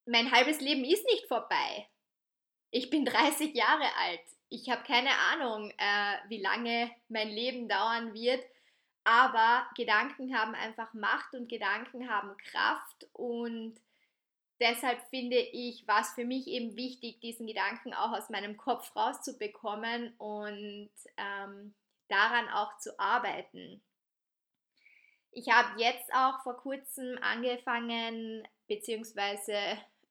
mein 0.06 0.30
halbes 0.30 0.60
Leben 0.60 0.84
ist 0.84 1.04
nicht 1.06 1.26
vorbei. 1.26 1.88
Ich 2.70 2.90
bin 2.90 3.04
30 3.06 3.52
Jahre 3.56 3.92
alt. 3.98 4.20
Ich 4.50 4.70
habe 4.70 4.84
keine 4.84 5.10
Ahnung, 5.32 5.72
äh, 5.78 6.16
wie 6.28 6.40
lange 6.40 6.92
mein 7.08 7.28
Leben 7.28 7.68
dauern 7.68 8.14
wird, 8.14 8.44
aber 9.02 9.68
Gedanken 9.76 10.36
haben 10.36 10.54
einfach 10.54 10.94
Macht 10.94 11.34
und 11.34 11.48
Gedanken 11.48 12.08
haben 12.08 12.36
Kraft 12.36 13.08
und 13.14 13.80
deshalb 14.60 15.00
finde 15.08 15.38
ich, 15.38 15.86
war 15.88 16.02
es 16.02 16.10
für 16.10 16.24
mich 16.24 16.46
eben 16.46 16.76
wichtig, 16.76 17.20
diesen 17.20 17.46
Gedanken 17.46 17.94
auch 17.94 18.12
aus 18.12 18.28
meinem 18.28 18.56
Kopf 18.56 18.94
rauszubekommen 18.94 20.12
und 20.18 20.90
ähm, 21.16 21.74
daran 22.08 22.48
auch 22.48 22.76
zu 22.78 22.98
arbeiten. 22.98 23.80
Ich 25.32 25.48
habe 25.50 25.80
jetzt 25.80 26.12
auch 26.12 26.42
vor 26.42 26.56
kurzem 26.56 27.18
angefangen, 27.22 28.46
beziehungsweise 28.68 29.54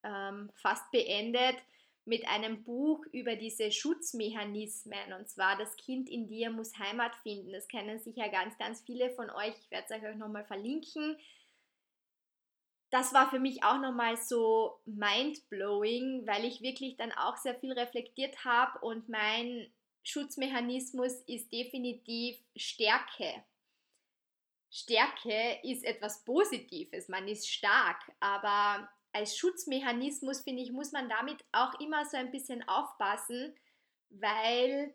ähm, 0.04 0.50
fast 0.56 0.90
beendet, 0.92 1.58
mit 2.06 2.28
einem 2.28 2.64
Buch 2.64 3.06
über 3.12 3.36
diese 3.36 3.72
Schutzmechanismen. 3.72 5.14
Und 5.18 5.30
zwar, 5.30 5.58
das 5.58 5.76
Kind 5.76 6.10
in 6.10 6.28
dir 6.28 6.50
muss 6.50 6.80
Heimat 6.80 7.16
finden. 7.18 7.52
Das 7.52 7.68
kennen 7.68 8.00
sicher 8.00 8.30
ganz, 8.30 8.58
ganz 8.58 8.82
viele 8.82 9.12
von 9.12 9.30
euch. 9.30 9.54
Ich 9.60 9.70
werde 9.70 9.94
es 9.94 10.04
euch 10.04 10.16
nochmal 10.16 10.46
verlinken 10.46 11.18
das 12.92 13.14
war 13.14 13.30
für 13.30 13.40
mich 13.40 13.64
auch 13.64 13.80
nochmal 13.80 14.18
so 14.18 14.80
mind-blowing, 14.86 16.26
weil 16.26 16.46
ich 16.46 16.62
wirklich 16.62 16.98
dann 16.98 17.12
auch 17.12 17.38
sehr 17.38 17.56
viel 17.56 17.74
reflektiert 17.74 18.44
habe 18.46 18.80
und 18.80 19.10
mein 19.10 19.72
Schutzmechanismus 20.04 21.22
ist 21.28 21.52
definitiv 21.52 22.38
Stärke. 22.56 23.44
Stärke 24.72 25.60
ist 25.64 25.84
etwas 25.84 26.24
Positives, 26.24 27.10
man 27.10 27.28
ist 27.28 27.50
stark, 27.50 28.12
aber 28.20 28.90
als 29.12 29.36
Schutzmechanismus, 29.38 30.42
finde 30.42 30.62
ich, 30.62 30.72
muss 30.72 30.92
man 30.92 31.10
damit 31.10 31.44
auch 31.52 31.80
immer 31.80 32.06
so 32.06 32.18
ein 32.18 32.32
bisschen 32.32 32.68
aufpassen, 32.68 33.56
weil 34.10 34.94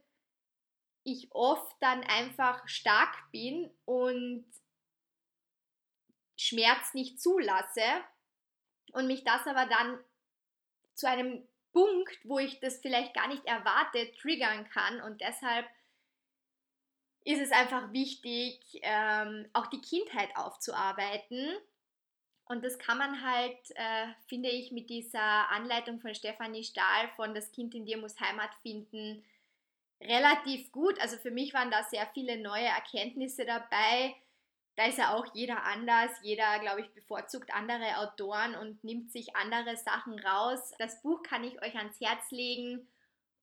ich 1.04 1.28
oft 1.32 1.76
dann 1.80 2.02
einfach 2.04 2.66
stark 2.68 3.30
bin 3.30 3.70
und 3.84 4.46
Schmerz 6.36 6.94
nicht 6.94 7.20
zulasse 7.20 7.82
und 8.92 9.06
mich 9.06 9.24
das 9.24 9.46
aber 9.46 9.66
dann 9.66 9.98
zu 10.94 11.08
einem 11.08 11.46
Punkt, 11.72 12.18
wo 12.24 12.38
ich 12.38 12.60
das 12.60 12.78
vielleicht 12.78 13.14
gar 13.14 13.28
nicht 13.28 13.44
erwarte, 13.46 14.12
triggern 14.14 14.68
kann 14.70 15.00
und 15.00 15.20
deshalb 15.20 15.66
ist 17.24 17.40
es 17.40 17.52
einfach 17.52 17.92
wichtig, 17.92 18.60
ähm, 18.82 19.48
auch 19.54 19.66
die 19.66 19.80
Kindheit 19.80 20.36
aufzuarbeiten. 20.36 21.56
Und 22.46 22.62
das 22.62 22.78
kann 22.78 22.98
man 22.98 23.22
halt, 23.22 23.58
äh, 23.76 24.08
finde 24.28 24.50
ich, 24.50 24.70
mit 24.70 24.90
dieser 24.90 25.50
Anleitung 25.50 26.00
von 26.00 26.14
Stefanie 26.14 26.62
Stahl 26.62 27.08
von 27.16 27.34
Das 27.34 27.50
Kind 27.52 27.74
in 27.74 27.86
dir 27.86 27.96
muss 27.96 28.20
Heimat 28.20 28.54
finden, 28.60 29.24
relativ 30.02 30.70
gut. 30.70 31.00
Also 31.00 31.16
für 31.16 31.30
mich 31.30 31.54
waren 31.54 31.70
da 31.70 31.82
sehr 31.84 32.06
viele 32.12 32.38
neue 32.38 32.66
Erkenntnisse 32.66 33.46
dabei 33.46 34.14
da 34.76 34.86
ist 34.86 34.98
ja 34.98 35.14
auch 35.14 35.26
jeder 35.34 35.64
anders. 35.64 36.10
Jeder, 36.22 36.58
glaube 36.58 36.80
ich, 36.80 36.92
bevorzugt 36.92 37.54
andere 37.54 37.98
Autoren 37.98 38.54
und 38.56 38.82
nimmt 38.82 39.12
sich 39.12 39.36
andere 39.36 39.76
Sachen 39.76 40.18
raus. 40.18 40.72
Das 40.78 41.00
Buch 41.02 41.22
kann 41.22 41.44
ich 41.44 41.62
euch 41.62 41.76
ans 41.76 42.00
Herz 42.00 42.30
legen 42.30 42.88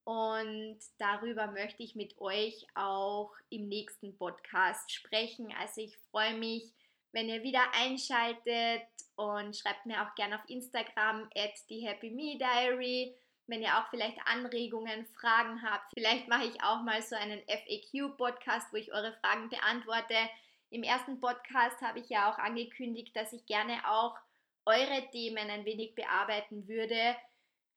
und 0.04 0.80
darüber 0.98 1.48
möchte 1.48 1.84
ich 1.84 1.96
mit 1.96 2.20
euch 2.20 2.66
auch 2.74 3.32
im 3.50 3.68
nächsten 3.68 4.18
Podcast 4.18 4.92
sprechen. 4.92 5.54
Also 5.60 5.82
ich 5.82 5.98
freue 6.10 6.34
mich, 6.34 6.74
wenn 7.12 7.30
ihr 7.30 7.44
wieder 7.44 7.62
einschaltet 7.74 8.84
und 9.16 9.56
schreibt 9.56 9.86
mir 9.86 10.02
auch 10.02 10.16
gerne 10.16 10.36
auf 10.36 10.50
Instagram 10.50 11.30
at 11.36 11.54
die 11.70 11.86
Happy 11.86 12.10
Me 12.10 12.38
Diary, 12.38 13.16
wenn 13.48 13.62
ihr 13.62 13.78
auch 13.78 13.90
vielleicht 13.90 14.18
Anregungen, 14.26 15.06
Fragen 15.20 15.62
habt. 15.62 15.94
Vielleicht 15.94 16.28
mache 16.28 16.46
ich 16.46 16.64
auch 16.64 16.82
mal 16.82 17.02
so 17.02 17.16
einen 17.16 17.42
FAQ-Podcast, 17.48 18.74
wo 18.74 18.78
ich 18.78 18.92
eure 18.94 19.14
Fragen 19.22 19.50
beantworte. 19.50 20.16
Im 20.72 20.84
ersten 20.84 21.20
Podcast 21.20 21.82
habe 21.82 22.00
ich 22.00 22.10
ja 22.10 22.32
auch 22.32 22.38
angekündigt, 22.38 23.14
dass 23.16 23.34
ich 23.34 23.46
gerne 23.46 23.74
auch 23.88 24.18
eure 24.66 25.10
Themen 25.12 25.50
ein 25.50 25.66
wenig 25.66 25.96
bearbeiten 25.96 26.68
würde. 26.68 27.16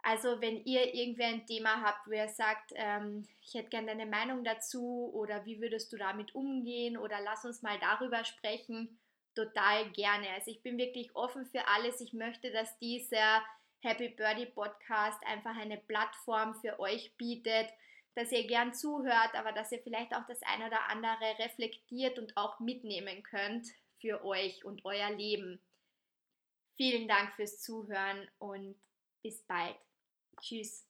Also 0.02 0.40
wenn 0.40 0.64
ihr 0.64 0.94
irgendwie 0.94 1.24
ein 1.24 1.46
Thema 1.46 1.82
habt, 1.82 2.06
wo 2.06 2.12
ihr 2.12 2.28
sagt, 2.28 2.72
ähm, 2.76 3.26
ich 3.42 3.54
hätte 3.54 3.70
gerne 3.70 3.88
deine 3.88 4.06
Meinung 4.06 4.44
dazu 4.44 5.10
oder 5.12 5.44
wie 5.44 5.60
würdest 5.60 5.92
du 5.92 5.96
damit 5.96 6.36
umgehen 6.36 6.96
oder 6.96 7.20
lass 7.20 7.44
uns 7.44 7.62
mal 7.62 7.78
darüber 7.80 8.24
sprechen, 8.24 9.00
total 9.34 9.90
gerne. 9.90 10.28
Also 10.30 10.52
ich 10.52 10.62
bin 10.62 10.78
wirklich 10.78 11.16
offen 11.16 11.46
für 11.46 11.66
alles. 11.66 12.00
Ich 12.00 12.12
möchte, 12.12 12.52
dass 12.52 12.78
dieser 12.78 13.42
Happy 13.80 14.08
Birdie 14.08 14.46
Podcast 14.46 15.20
einfach 15.26 15.56
eine 15.56 15.78
Plattform 15.78 16.54
für 16.60 16.78
euch 16.78 17.16
bietet, 17.16 17.66
dass 18.14 18.32
ihr 18.32 18.46
gern 18.46 18.72
zuhört, 18.72 19.34
aber 19.34 19.52
dass 19.52 19.72
ihr 19.72 19.80
vielleicht 19.82 20.14
auch 20.14 20.26
das 20.26 20.42
eine 20.42 20.66
oder 20.66 20.88
andere 20.88 21.38
reflektiert 21.38 22.18
und 22.18 22.36
auch 22.36 22.60
mitnehmen 22.60 23.22
könnt 23.22 23.68
für 24.00 24.24
euch 24.24 24.64
und 24.64 24.84
euer 24.84 25.10
Leben. 25.10 25.60
Vielen 26.76 27.08
Dank 27.08 27.34
fürs 27.34 27.60
Zuhören 27.60 28.28
und 28.38 28.76
bis 29.22 29.42
bald. 29.42 29.76
Tschüss. 30.40 30.86